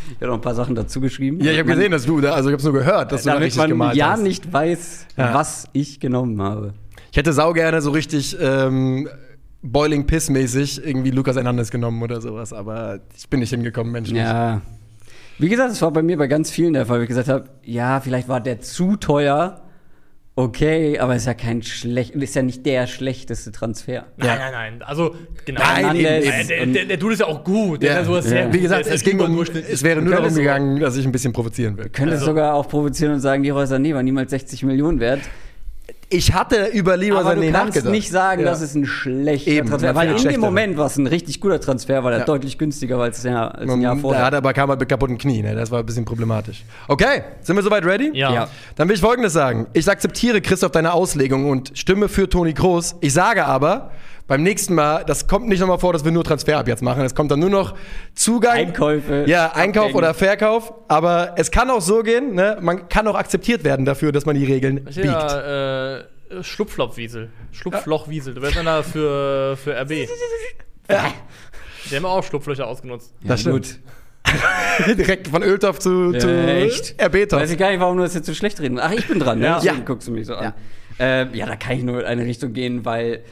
Ich 0.08 0.14
habe 0.18 0.26
noch 0.28 0.34
ein 0.34 0.40
paar 0.40 0.54
Sachen 0.54 0.74
dazu 0.76 1.00
geschrieben. 1.00 1.40
Ja, 1.40 1.50
ich 1.50 1.58
habe 1.58 1.68
gesehen, 1.68 1.90
dass 1.90 2.06
du 2.06 2.20
da, 2.20 2.32
also 2.34 2.48
ich 2.48 2.52
habe 2.54 2.62
nur 2.62 2.72
gehört, 2.72 3.10
dass 3.10 3.24
du 3.24 3.30
da 3.30 3.36
richtig 3.36 3.58
man 3.58 3.70
gemalt 3.70 3.96
ja 3.96 4.10
hast. 4.12 4.22
nicht 4.22 4.52
weiß, 4.52 5.06
Ja. 5.16 5.34
was 5.34 5.68
ich 5.72 5.98
genommen 5.98 6.40
habe. 6.40 6.74
Ich 7.10 7.16
hätte 7.16 7.32
sau 7.32 7.52
gerne 7.52 7.82
so 7.82 7.90
richtig 7.90 8.36
ähm, 8.40 9.08
Boiling 9.72 10.06
Piss 10.06 10.30
mäßig 10.30 10.84
irgendwie 10.84 11.10
Lukas 11.10 11.36
Hernandez 11.36 11.70
genommen 11.70 12.02
oder 12.02 12.20
sowas, 12.20 12.52
aber 12.52 13.00
ich 13.16 13.28
bin 13.28 13.40
nicht 13.40 13.50
hingekommen, 13.50 13.92
menschlich. 13.92 14.18
Ja. 14.18 14.62
Wie 15.38 15.48
gesagt, 15.48 15.72
es 15.72 15.82
war 15.82 15.90
bei 15.90 16.02
mir 16.02 16.16
bei 16.16 16.28
ganz 16.28 16.50
vielen 16.50 16.72
der 16.72 16.86
Fall, 16.86 16.98
wo 16.98 17.02
ich 17.02 17.08
gesagt 17.08 17.28
habe, 17.28 17.44
ja, 17.62 18.00
vielleicht 18.00 18.28
war 18.28 18.40
der 18.40 18.60
zu 18.60 18.96
teuer. 18.96 19.62
Okay, 20.38 20.98
aber 20.98 21.16
ist 21.16 21.26
ja 21.26 21.32
kein 21.32 21.62
schlecht, 21.62 22.14
ist 22.14 22.34
ja 22.34 22.42
nicht 22.42 22.66
der 22.66 22.86
schlechteste 22.86 23.52
Transfer. 23.52 24.04
Nein, 24.18 24.28
Ja. 24.28 24.36
nein, 24.36 24.52
nein. 24.52 24.82
Also, 24.82 25.14
genau. 25.46 25.62
Nein, 25.62 25.96
eben, 25.96 26.06
eben. 26.06 26.48
der, 26.48 26.66
der, 26.66 26.84
der 26.84 26.96
Dude 26.98 27.14
ist 27.14 27.20
ja 27.20 27.26
auch 27.26 27.42
gut. 27.42 27.82
Der 27.82 27.92
Ja. 27.92 27.98
ja 28.00 28.04
sowas 28.04 28.26
Ja. 28.26 28.30
sehr 28.30 28.52
Wie 28.52 28.60
gesagt, 28.60 28.86
es 28.86 29.02
ging 29.02 29.18
um, 29.18 29.40
es 29.40 29.82
wäre 29.82 30.02
nur 30.02 30.14
darum 30.14 30.34
gegangen, 30.34 30.78
dass 30.78 30.94
ich 30.98 31.06
ein 31.06 31.12
bisschen 31.12 31.32
provozieren 31.32 31.78
will. 31.78 31.88
Könnte 31.88 32.12
Also- 32.14 32.26
sogar 32.26 32.52
auch 32.52 32.68
provozieren 32.68 33.14
und 33.14 33.20
sagen, 33.20 33.44
Leroy 33.44 33.64
Sané 33.64 33.94
war 33.94 34.02
niemals 34.02 34.30
60 34.30 34.62
Millionen 34.62 35.00
wert. 35.00 35.20
Ich 36.08 36.32
hatte 36.32 36.66
über 36.72 36.96
Leroy 36.96 37.18
aber 37.18 37.30
Sané 37.32 37.34
du 37.46 37.52
kannst 37.52 37.66
nachgedacht. 37.74 37.90
nicht 37.92 38.10
sagen, 38.10 38.42
Ja. 38.42 38.50
das 38.50 38.60
ist 38.62 38.76
ein 38.76 38.86
schlechter 38.86 39.50
Eben, 39.50 39.68
Transfer. 39.68 39.92
Weil 39.96 40.16
in 40.16 40.22
dem. 40.22 40.40
Moment 40.40 40.76
war 40.76 40.86
es 40.86 40.96
ein 40.98 41.06
richtig 41.08 41.40
guter 41.40 41.60
Transfer, 41.60 42.04
weil 42.04 42.12
er 42.12 42.18
Ja. 42.20 42.24
deutlich 42.24 42.58
günstiger 42.58 42.96
war 42.98 43.04
als, 43.06 43.26
ein 43.26 43.32
Jahr- 43.32 43.52
als 43.56 43.68
ein 43.68 43.80
Jahr 43.80 43.96
Da 43.96 44.00
vorher. 44.00 44.24
hat 44.24 44.32
er 44.32 44.36
aber 44.38 44.52
kam 44.52 44.70
er 44.70 44.76
mit 44.76 44.88
kaputten 44.88 45.18
Knien, 45.18 45.44
ne? 45.44 45.56
das 45.56 45.72
war 45.72 45.80
ein 45.80 45.86
bisschen 45.86 46.04
problematisch. 46.04 46.62
Okay, 46.86 47.22
sind 47.40 47.56
wir 47.56 47.62
soweit 47.64 47.84
ready? 47.84 48.12
Ja. 48.14 48.32
Ja. 48.32 48.48
Dann 48.76 48.88
will 48.88 48.94
ich 48.94 49.00
folgendes 49.00 49.32
sagen. 49.32 49.66
Ich 49.72 49.88
akzeptiere, 49.90 50.40
Christoph, 50.40 50.70
deine 50.70 50.92
Auslegung 50.92 51.50
und 51.50 51.72
stimme 51.74 52.08
für 52.08 52.28
Toni 52.28 52.54
Kroos. 52.54 52.94
Ich 53.00 53.12
sage 53.12 53.44
aber, 53.44 53.90
beim 54.26 54.42
nächsten 54.42 54.74
Mal, 54.74 55.04
das 55.04 55.28
kommt 55.28 55.46
nicht 55.48 55.60
nochmal 55.60 55.78
vor, 55.78 55.92
dass 55.92 56.04
wir 56.04 56.10
nur 56.10 56.24
Transfer 56.24 56.58
ab 56.58 56.66
jetzt 56.66 56.82
machen. 56.82 57.04
Es 57.04 57.14
kommt 57.14 57.30
dann 57.30 57.38
nur 57.38 57.50
noch 57.50 57.74
Zugang. 58.14 58.56
Einkäufe, 58.56 59.24
Ja, 59.26 59.52
Einkauf 59.52 59.84
Abgänge. 59.84 59.98
oder 59.98 60.14
Verkauf. 60.14 60.72
Aber 60.88 61.34
es 61.36 61.50
kann 61.50 61.70
auch 61.70 61.80
so 61.80 62.02
gehen, 62.02 62.34
ne? 62.34 62.58
man 62.60 62.88
kann 62.88 63.06
auch 63.06 63.14
akzeptiert 63.14 63.62
werden 63.62 63.84
dafür, 63.86 64.10
dass 64.12 64.26
man 64.26 64.34
die 64.36 64.44
Regeln 64.44 64.84
biegt. 64.84 64.96
Ja, 65.04 65.98
äh, 65.98 66.04
Schlupflochwiesel. 66.42 67.30
Schlupflochwiesel. 67.52 68.34
Du 68.34 68.42
wärst 68.42 68.58
einer 68.58 68.82
für, 68.82 69.56
für 69.56 69.80
RB. 69.80 70.08
Ja. 70.90 71.12
Die 71.90 71.96
haben 71.96 72.04
auch 72.04 72.24
Schlupflöcher 72.24 72.66
ausgenutzt. 72.66 73.14
Ja, 73.22 73.28
das 73.28 73.40
stimmt. 73.42 73.78
Direkt 74.98 75.28
von 75.28 75.44
Öltopf 75.44 75.78
zu, 75.78 76.12
zu 76.12 76.28
echt? 76.28 77.00
RB-Topf. 77.00 77.42
Weiß 77.42 77.50
ich 77.52 77.58
gar 77.58 77.70
nicht, 77.70 77.78
warum 77.78 77.96
du 77.96 78.02
das 78.02 78.14
jetzt 78.14 78.26
so 78.26 78.34
schlecht 78.34 78.60
reden. 78.60 78.80
Ach, 78.80 78.90
ich 78.90 79.06
bin 79.06 79.20
dran, 79.20 79.38
ne? 79.38 79.46
Ja. 79.46 79.60
Deswegen 79.62 79.84
guckst 79.84 80.08
du 80.08 80.12
mich 80.12 80.26
so 80.26 80.34
an. 80.34 80.52
Ja. 80.98 81.28
ja, 81.32 81.46
da 81.46 81.54
kann 81.54 81.76
ich 81.76 81.84
nur 81.84 82.00
in 82.00 82.06
eine 82.06 82.24
Richtung 82.24 82.52
gehen, 82.52 82.84
weil 82.84 83.22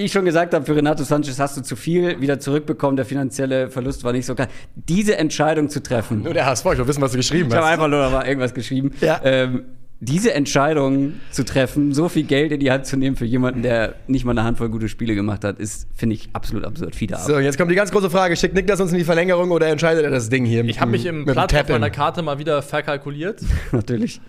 ich 0.00 0.12
schon 0.12 0.24
gesagt 0.24 0.54
habe, 0.54 0.64
für 0.64 0.76
Renato 0.76 1.02
Sanchez 1.02 1.38
hast 1.40 1.56
du 1.56 1.60
zu 1.62 1.74
viel 1.76 2.20
wieder 2.20 2.38
zurückbekommen. 2.38 2.96
Der 2.96 3.04
finanzielle 3.04 3.68
Verlust 3.68 4.04
war 4.04 4.12
nicht 4.12 4.26
so 4.26 4.34
klar. 4.34 4.48
Diese 4.76 5.16
Entscheidung 5.16 5.68
zu 5.68 5.82
treffen. 5.82 6.22
Nur 6.22 6.34
der 6.34 6.46
HSV, 6.46 6.66
ich 6.72 6.78
will 6.78 6.86
wissen, 6.86 7.02
was 7.02 7.10
du 7.10 7.16
geschrieben 7.16 7.48
Ich 7.48 7.54
habe 7.56 7.66
hast. 7.66 7.72
einfach 7.72 7.88
nur 7.88 8.08
mal 8.08 8.26
irgendwas 8.26 8.54
geschrieben. 8.54 8.92
Ja. 9.00 9.20
Ähm, 9.24 9.64
diese 10.00 10.32
Entscheidung 10.32 11.14
zu 11.32 11.44
treffen, 11.44 11.92
so 11.92 12.08
viel 12.08 12.22
Geld 12.22 12.52
in 12.52 12.60
die 12.60 12.70
Hand 12.70 12.86
zu 12.86 12.96
nehmen 12.96 13.16
für 13.16 13.24
jemanden, 13.24 13.62
der 13.62 13.96
nicht 14.06 14.24
mal 14.24 14.30
eine 14.30 14.44
Handvoll 14.44 14.68
gute 14.68 14.88
Spiele 14.88 15.16
gemacht 15.16 15.42
hat, 15.42 15.58
ist, 15.58 15.88
finde 15.96 16.14
ich, 16.14 16.28
absolut 16.32 16.64
absurd. 16.64 16.94
Fiete 16.94 17.16
ab. 17.16 17.22
So, 17.26 17.40
jetzt 17.40 17.58
kommt 17.58 17.72
die 17.72 17.74
ganz 17.74 17.90
große 17.90 18.08
Frage. 18.08 18.36
Schickt 18.36 18.54
Niklas 18.54 18.80
uns 18.80 18.92
in 18.92 18.98
die 18.98 19.04
Verlängerung 19.04 19.50
oder 19.50 19.66
entscheidet 19.66 20.04
er 20.04 20.10
das 20.10 20.28
Ding 20.28 20.44
hier? 20.44 20.62
mit 20.62 20.70
Ich 20.70 20.80
habe 20.80 20.92
mich 20.92 21.04
im 21.06 21.24
Platz 21.24 21.52
auf 21.52 21.68
meiner 21.68 21.90
Karte 21.90 22.22
mal 22.22 22.38
wieder 22.38 22.62
verkalkuliert. 22.62 23.40
Natürlich. 23.72 24.20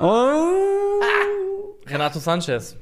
Oh! 0.00 0.62
Renato 1.86 2.18
Sanchez. 2.18 2.76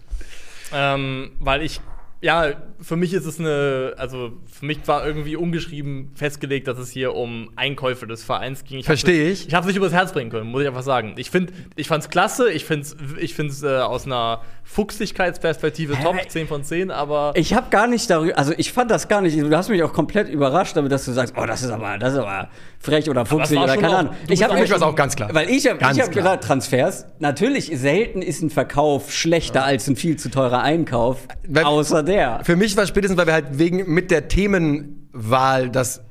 Ähm, 0.72 1.32
weil 1.40 1.62
ich, 1.62 1.80
ja, 2.20 2.52
für 2.88 2.96
mich 2.96 3.12
ist 3.12 3.26
es 3.26 3.38
eine, 3.38 3.92
also 3.98 4.32
für 4.50 4.64
mich 4.64 4.78
war 4.86 5.06
irgendwie 5.06 5.36
ungeschrieben 5.36 6.10
festgelegt, 6.14 6.68
dass 6.68 6.78
es 6.78 6.90
hier 6.90 7.14
um 7.14 7.50
Einkäufe 7.54 8.06
des 8.06 8.24
Vereins 8.24 8.64
ging. 8.64 8.78
Ich 8.78 8.88
hab's 8.88 9.02
Versteh 9.02 9.28
nicht- 9.28 9.42
ich. 9.42 9.48
Ich 9.48 9.54
habe 9.54 9.64
es 9.64 9.66
nicht 9.68 9.76
übers 9.76 9.92
Herz 9.92 10.12
bringen 10.12 10.30
können, 10.30 10.50
muss 10.50 10.62
ich 10.62 10.68
einfach 10.68 10.82
sagen. 10.82 11.12
Ich 11.18 11.30
finde, 11.30 11.52
ich 11.76 11.86
fand's 11.86 12.08
klasse, 12.08 12.50
ich 12.50 12.64
finde 12.64 12.86
es 12.86 12.96
ich 13.20 13.34
find's, 13.34 13.62
äh, 13.62 13.76
aus 13.76 14.06
einer 14.06 14.40
Fuchsigkeitsperspektive 14.64 15.96
Hä? 15.96 16.02
top, 16.02 16.16
10 16.30 16.46
von 16.48 16.64
10, 16.64 16.90
aber 16.90 17.32
Ich 17.34 17.52
habe 17.54 17.66
gar 17.70 17.86
nicht 17.86 18.08
darüber, 18.08 18.36
also 18.38 18.52
ich 18.56 18.72
fand 18.72 18.90
das 18.90 19.06
gar 19.08 19.20
nicht, 19.20 19.38
du 19.38 19.54
hast 19.56 19.68
mich 19.68 19.82
auch 19.82 19.92
komplett 19.92 20.28
überrascht 20.28 20.76
damit, 20.76 20.90
dass 20.90 21.04
du 21.04 21.12
sagst, 21.12 21.34
oh, 21.36 21.44
das 21.46 21.62
ist 21.62 21.70
aber, 21.70 21.98
das 21.98 22.14
ist 22.14 22.18
aber 22.18 22.48
frech 22.80 23.10
oder 23.10 23.26
fuchsig 23.26 23.58
oder 23.58 23.76
keine 23.76 23.96
Ahnung. 23.96 24.14
Ich 24.28 24.42
habe 24.42 24.54
mich 24.54 24.70
war 24.70 24.76
es 24.78 24.82
auch 24.82 24.94
ganz 24.94 25.14
klar. 25.14 25.28
Weil 25.34 25.50
ich 25.50 25.68
habe 25.68 25.78
hab 25.84 26.12
gesagt, 26.12 26.44
Transfers, 26.44 27.06
natürlich 27.18 27.70
selten 27.74 28.22
ist 28.22 28.40
ein 28.42 28.50
Verkauf 28.50 29.12
schlechter 29.12 29.64
als 29.64 29.86
ein 29.88 29.96
viel 29.96 30.16
zu 30.16 30.30
teurer 30.30 30.62
Einkauf, 30.62 31.26
Weil- 31.46 31.64
außer 31.64 32.02
der. 32.02 32.40
Für 32.44 32.56
mich 32.56 32.76
war 32.78 32.84
es 32.84 32.88
spätestens, 32.88 33.18
weil 33.18 33.26
wir 33.26 33.34
halt 33.34 33.58
wegen 33.58 33.92
mit 33.92 34.10
der 34.10 34.28
Themenwahl 34.28 35.68
das 35.70 36.02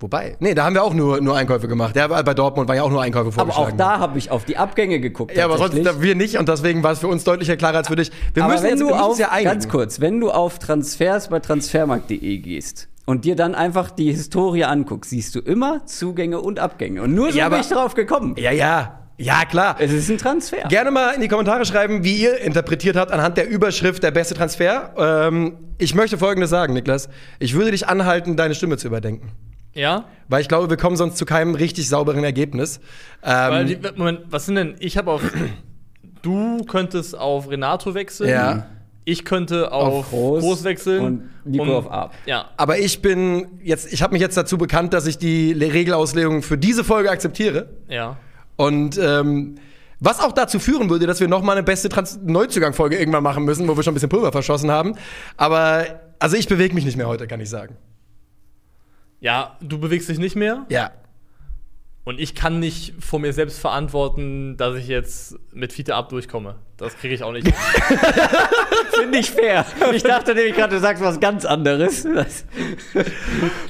Wobei, 0.00 0.36
nee, 0.40 0.54
da 0.54 0.64
haben 0.64 0.74
wir 0.74 0.82
auch 0.82 0.92
nur, 0.92 1.20
nur 1.20 1.36
Einkäufe 1.36 1.66
gemacht. 1.68 1.94
Ja, 1.96 2.08
bei 2.08 2.34
Dortmund 2.34 2.68
war 2.68 2.74
ja 2.74 2.82
auch 2.82 2.90
nur 2.90 3.00
Einkäufe 3.00 3.28
Aber 3.40 3.52
vorgeschlagen. 3.52 3.72
auch 3.72 3.76
da 3.76 3.98
habe 4.00 4.18
ich 4.18 4.30
auf 4.30 4.44
die 4.44 4.56
Abgänge 4.58 4.98
geguckt. 5.00 5.34
Ja, 5.34 5.44
aber 5.46 5.56
sonst 5.56 6.02
wir 6.02 6.14
nicht 6.16 6.36
und 6.36 6.48
deswegen 6.48 6.82
war 6.82 6.92
es 6.92 6.98
für 6.98 7.06
uns 7.06 7.24
deutlicher 7.24 7.56
klarer 7.56 7.78
als 7.78 7.88
für 7.88 7.96
dich. 7.96 8.10
Wir 8.34 8.42
Aber 8.42 8.52
müssen 8.52 8.64
wenn 8.64 8.70
jetzt 8.72 8.80
du 8.80 8.86
wir 8.88 8.94
müssen 8.96 9.04
auf, 9.06 9.18
ja 9.18 9.30
einigen. 9.30 9.50
ganz 9.52 9.68
kurz, 9.68 10.00
wenn 10.00 10.20
du 10.20 10.30
auf 10.30 10.58
Transfers 10.58 11.28
bei 11.28 11.38
transfermarkt.de 11.40 12.38
gehst 12.38 12.88
und 13.06 13.24
dir 13.24 13.36
dann 13.36 13.54
einfach 13.54 13.90
die 13.92 14.12
Historie 14.12 14.64
anguckst, 14.64 15.10
siehst 15.10 15.36
du 15.36 15.38
immer 15.40 15.86
Zugänge 15.86 16.40
und 16.40 16.58
Abgänge. 16.58 17.00
Und 17.00 17.14
nur 17.14 17.30
so 17.30 17.38
Ja, 17.38 17.44
bin 17.48 17.54
aber- 17.54 17.62
ich 17.62 17.68
drauf 17.70 17.94
gekommen. 17.94 18.34
Ja, 18.36 18.50
ja. 18.50 19.03
Ja, 19.16 19.44
klar. 19.44 19.76
Es 19.78 19.92
ist 19.92 20.10
ein 20.10 20.18
Transfer. 20.18 20.66
Gerne 20.68 20.90
mal 20.90 21.10
in 21.14 21.20
die 21.20 21.28
Kommentare 21.28 21.64
schreiben, 21.64 22.02
wie 22.02 22.16
ihr 22.16 22.38
interpretiert 22.40 22.96
habt 22.96 23.12
anhand 23.12 23.36
der 23.36 23.48
Überschrift 23.48 24.02
der 24.02 24.10
beste 24.10 24.34
Transfer. 24.34 24.92
Ähm, 25.30 25.56
ich 25.78 25.94
möchte 25.94 26.18
Folgendes 26.18 26.50
sagen, 26.50 26.72
Niklas. 26.74 27.08
Ich 27.38 27.54
würde 27.54 27.70
dich 27.70 27.86
anhalten, 27.86 28.36
deine 28.36 28.54
Stimme 28.56 28.76
zu 28.76 28.88
überdenken. 28.88 29.30
Ja? 29.72 30.04
Weil 30.28 30.40
ich 30.40 30.48
glaube, 30.48 30.68
wir 30.70 30.76
kommen 30.76 30.96
sonst 30.96 31.16
zu 31.16 31.26
keinem 31.26 31.54
richtig 31.54 31.88
sauberen 31.88 32.24
Ergebnis. 32.24 32.80
Weil 33.22 33.62
Ähm, 33.70 33.80
die, 33.82 33.88
Moment, 33.98 34.20
was 34.30 34.46
sind 34.46 34.56
denn? 34.56 34.74
Ich 34.80 34.96
habe 34.96 35.10
auf. 35.12 35.22
Du 36.22 36.64
könntest 36.64 37.16
auf 37.18 37.50
Renato 37.50 37.94
wechseln. 37.94 38.30
Ja. 38.30 38.66
Ich 39.04 39.24
könnte 39.26 39.70
auf, 39.70 40.08
Groß 40.10 40.42
Groß, 40.42 40.64
wechseln. 40.64 41.04
und 41.04 41.22
Nico 41.44 41.76
auf 41.76 41.90
Ab. 41.90 42.14
Ja. 42.24 42.46
aber 42.56 42.78
ich 42.78 43.02
bin 43.02 43.58
jetzt, 43.62 43.92
ich 43.92 44.02
habe 44.02 44.14
mich 44.14 44.22
jetzt 44.22 44.34
dazu 44.36 44.56
bekannt, 44.56 44.94
dass 44.94 45.06
ich 45.06 45.18
die 45.18 45.52
Le- 45.52 45.74
Regelauslegung 45.74 46.40
für 46.42 46.56
diese 46.56 46.84
Folge 46.84 47.10
akzeptiere. 47.10 47.68
Ja. 47.88 48.16
Und 48.56 48.98
ähm, 48.98 49.56
was 50.00 50.20
auch 50.20 50.32
dazu 50.32 50.58
führen 50.58 50.90
würde, 50.90 51.06
dass 51.06 51.20
wir 51.20 51.28
noch 51.28 51.42
mal 51.42 51.52
eine 51.52 51.62
beste 51.62 51.88
Trans 51.88 52.18
Neuzugang-Folge 52.22 52.98
irgendwann 52.98 53.22
machen 53.22 53.44
müssen, 53.44 53.68
wo 53.68 53.76
wir 53.76 53.82
schon 53.82 53.92
ein 53.92 53.94
bisschen 53.94 54.08
Pulver 54.08 54.32
verschossen 54.32 54.70
haben. 54.70 54.96
Aber 55.36 56.00
also 56.18 56.36
ich 56.36 56.48
bewege 56.48 56.74
mich 56.74 56.84
nicht 56.84 56.96
mehr 56.96 57.08
heute, 57.08 57.26
kann 57.26 57.40
ich 57.40 57.48
sagen. 57.48 57.76
Ja, 59.20 59.56
du 59.60 59.78
bewegst 59.78 60.08
dich 60.08 60.18
nicht 60.18 60.36
mehr. 60.36 60.66
Ja. 60.68 60.90
Und 62.04 62.20
ich 62.20 62.34
kann 62.34 62.60
nicht 62.60 62.92
vor 63.02 63.18
mir 63.18 63.32
selbst 63.32 63.58
verantworten, 63.58 64.58
dass 64.58 64.76
ich 64.76 64.88
jetzt 64.88 65.36
mit 65.52 65.72
Fiete 65.72 65.94
ab 65.94 66.10
durchkomme. 66.10 66.56
Das 66.76 66.98
kriege 66.98 67.14
ich 67.14 67.22
auch 67.22 67.32
nicht. 67.32 67.46
Finde 68.94 69.18
ich 69.18 69.30
fair. 69.30 69.64
Ich 69.94 70.02
dachte 70.02 70.34
nämlich 70.34 70.54
gerade, 70.54 70.74
du 70.74 70.80
sagst 70.80 71.02
was 71.02 71.18
ganz 71.18 71.46
anderes. 71.46 72.06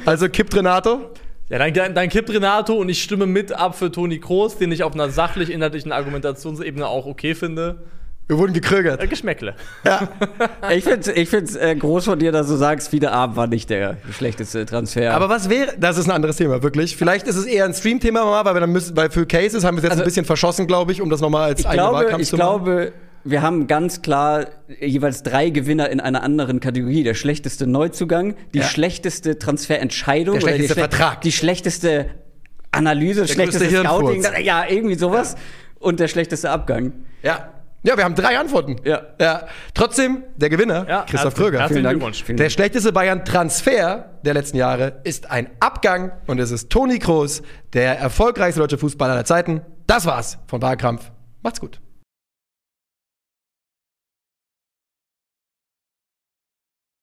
Also 0.04 0.28
kippt 0.28 0.56
Renato. 0.56 1.12
Ja, 1.50 1.70
dann, 1.70 1.94
dann 1.94 2.08
kippt 2.08 2.30
Renato 2.30 2.74
und 2.74 2.88
ich 2.88 3.02
stimme 3.02 3.26
mit 3.26 3.52
ab 3.52 3.76
für 3.76 3.90
Toni 3.92 4.18
Kroos, 4.18 4.56
den 4.56 4.72
ich 4.72 4.82
auf 4.82 4.94
einer 4.94 5.10
sachlich-inhaltlichen 5.10 5.92
Argumentationsebene 5.92 6.86
auch 6.86 7.06
okay 7.06 7.34
finde. 7.34 7.76
Wir 8.26 8.38
wurden 8.38 8.54
gekrögert. 8.54 9.02
Äh, 9.02 9.06
Geschmäckle. 9.06 9.54
Ich 10.70 10.84
finde 10.84 11.00
es 11.00 11.08
ich 11.08 11.28
find's, 11.28 11.54
äh, 11.56 11.76
groß 11.76 12.06
von 12.06 12.18
dir, 12.18 12.32
dass 12.32 12.46
du 12.48 12.54
sagst, 12.56 12.88
Fiete 12.88 13.12
Ab 13.12 13.36
war 13.36 13.46
nicht 13.46 13.68
der 13.68 13.98
schlechteste 14.16 14.64
Transfer. 14.64 15.12
Aber 15.14 15.28
was 15.28 15.50
wäre, 15.50 15.74
das 15.78 15.98
ist 15.98 16.06
ein 16.06 16.10
anderes 16.10 16.36
Thema, 16.36 16.62
wirklich. 16.62 16.96
Vielleicht 16.96 17.26
ist 17.26 17.36
es 17.36 17.44
eher 17.44 17.66
ein 17.66 17.74
Stream-Thema, 17.74 18.42
weil 18.44 18.54
wir 18.54 18.60
dann 18.60 18.72
müssen, 18.72 18.96
weil 18.96 19.10
für 19.10 19.26
Cases 19.26 19.62
haben 19.62 19.74
wir 19.76 19.78
es 19.78 19.82
jetzt 19.84 19.90
Also- 19.92 20.02
ein 20.02 20.06
bisschen 20.06 20.24
verschossen, 20.24 20.66
glaube 20.66 20.92
ich, 20.92 21.02
um 21.02 21.10
das 21.10 21.20
nochmal 21.20 21.50
als 21.50 21.60
ich 21.60 21.68
eigene 21.68 21.92
Wahlkampf 21.92 22.22
ich 22.22 22.28
zu 22.30 22.36
machen. 22.38 22.64
glaube, 22.64 22.92
wir 23.24 23.42
haben 23.42 23.66
ganz 23.66 24.02
klar 24.02 24.46
jeweils 24.80 25.22
drei 25.22 25.50
Gewinner 25.50 25.88
in 25.90 26.00
einer 26.00 26.22
anderen 26.22 26.60
Kategorie. 26.60 27.02
Der 27.04 27.14
schlechteste 27.14 27.66
Neuzugang, 27.66 28.34
die 28.52 28.58
Ja. 28.58 28.64
schlechteste 28.64 29.38
Transferentscheidung, 29.38 30.34
Der 30.38 30.42
oder 30.44 30.52
schlechteste 30.52 30.74
die 30.74 30.80
schle- 30.80 30.88
Vertrag. 30.90 31.20
die 31.22 31.32
schlechteste 31.32 32.06
Analyse, 32.70 33.22
das 33.22 33.30
schlechteste 33.30 33.70
Scouting, 33.70 34.24
ja, 34.42 34.64
irgendwie 34.68 34.96
sowas. 34.96 35.36
Und 35.78 36.00
der 36.00 36.08
schlechteste 36.08 36.50
Abgang. 36.50 36.92
Ja. 37.22 37.50
Ja, 37.86 37.98
wir 37.98 38.04
haben 38.04 38.14
drei 38.14 38.38
Antworten. 38.38 38.76
Ja. 38.84 39.02
ja. 39.20 39.46
Trotzdem, 39.74 40.22
der 40.36 40.48
Gewinner, 40.48 40.86
Ja, 40.88 41.02
Christoph 41.08 41.34
Kröger. 41.34 41.58
herzlichen 41.60 41.82
Vielen 41.86 42.00
Dank. 42.00 42.14
Glückwunsch. 42.14 42.24
Der 42.38 42.48
schlechteste 42.48 42.92
Bayern-Transfer 42.94 44.10
der 44.24 44.32
letzten 44.34 44.56
Jahre 44.56 45.00
ist 45.04 45.30
ein 45.30 45.50
Abgang 45.60 46.12
und 46.26 46.40
es 46.40 46.50
ist 46.50 46.70
Toni 46.70 46.98
Kroos, 46.98 47.42
der 47.74 47.98
erfolgreichste 47.98 48.60
deutsche 48.60 48.78
Fußballer 48.78 49.12
aller 49.12 49.24
Zeiten. 49.26 49.60
Das 49.86 50.06
war's 50.06 50.38
von 50.46 50.62
Wahlkampf. 50.62 51.10
Macht's 51.42 51.60
gut. 51.60 51.78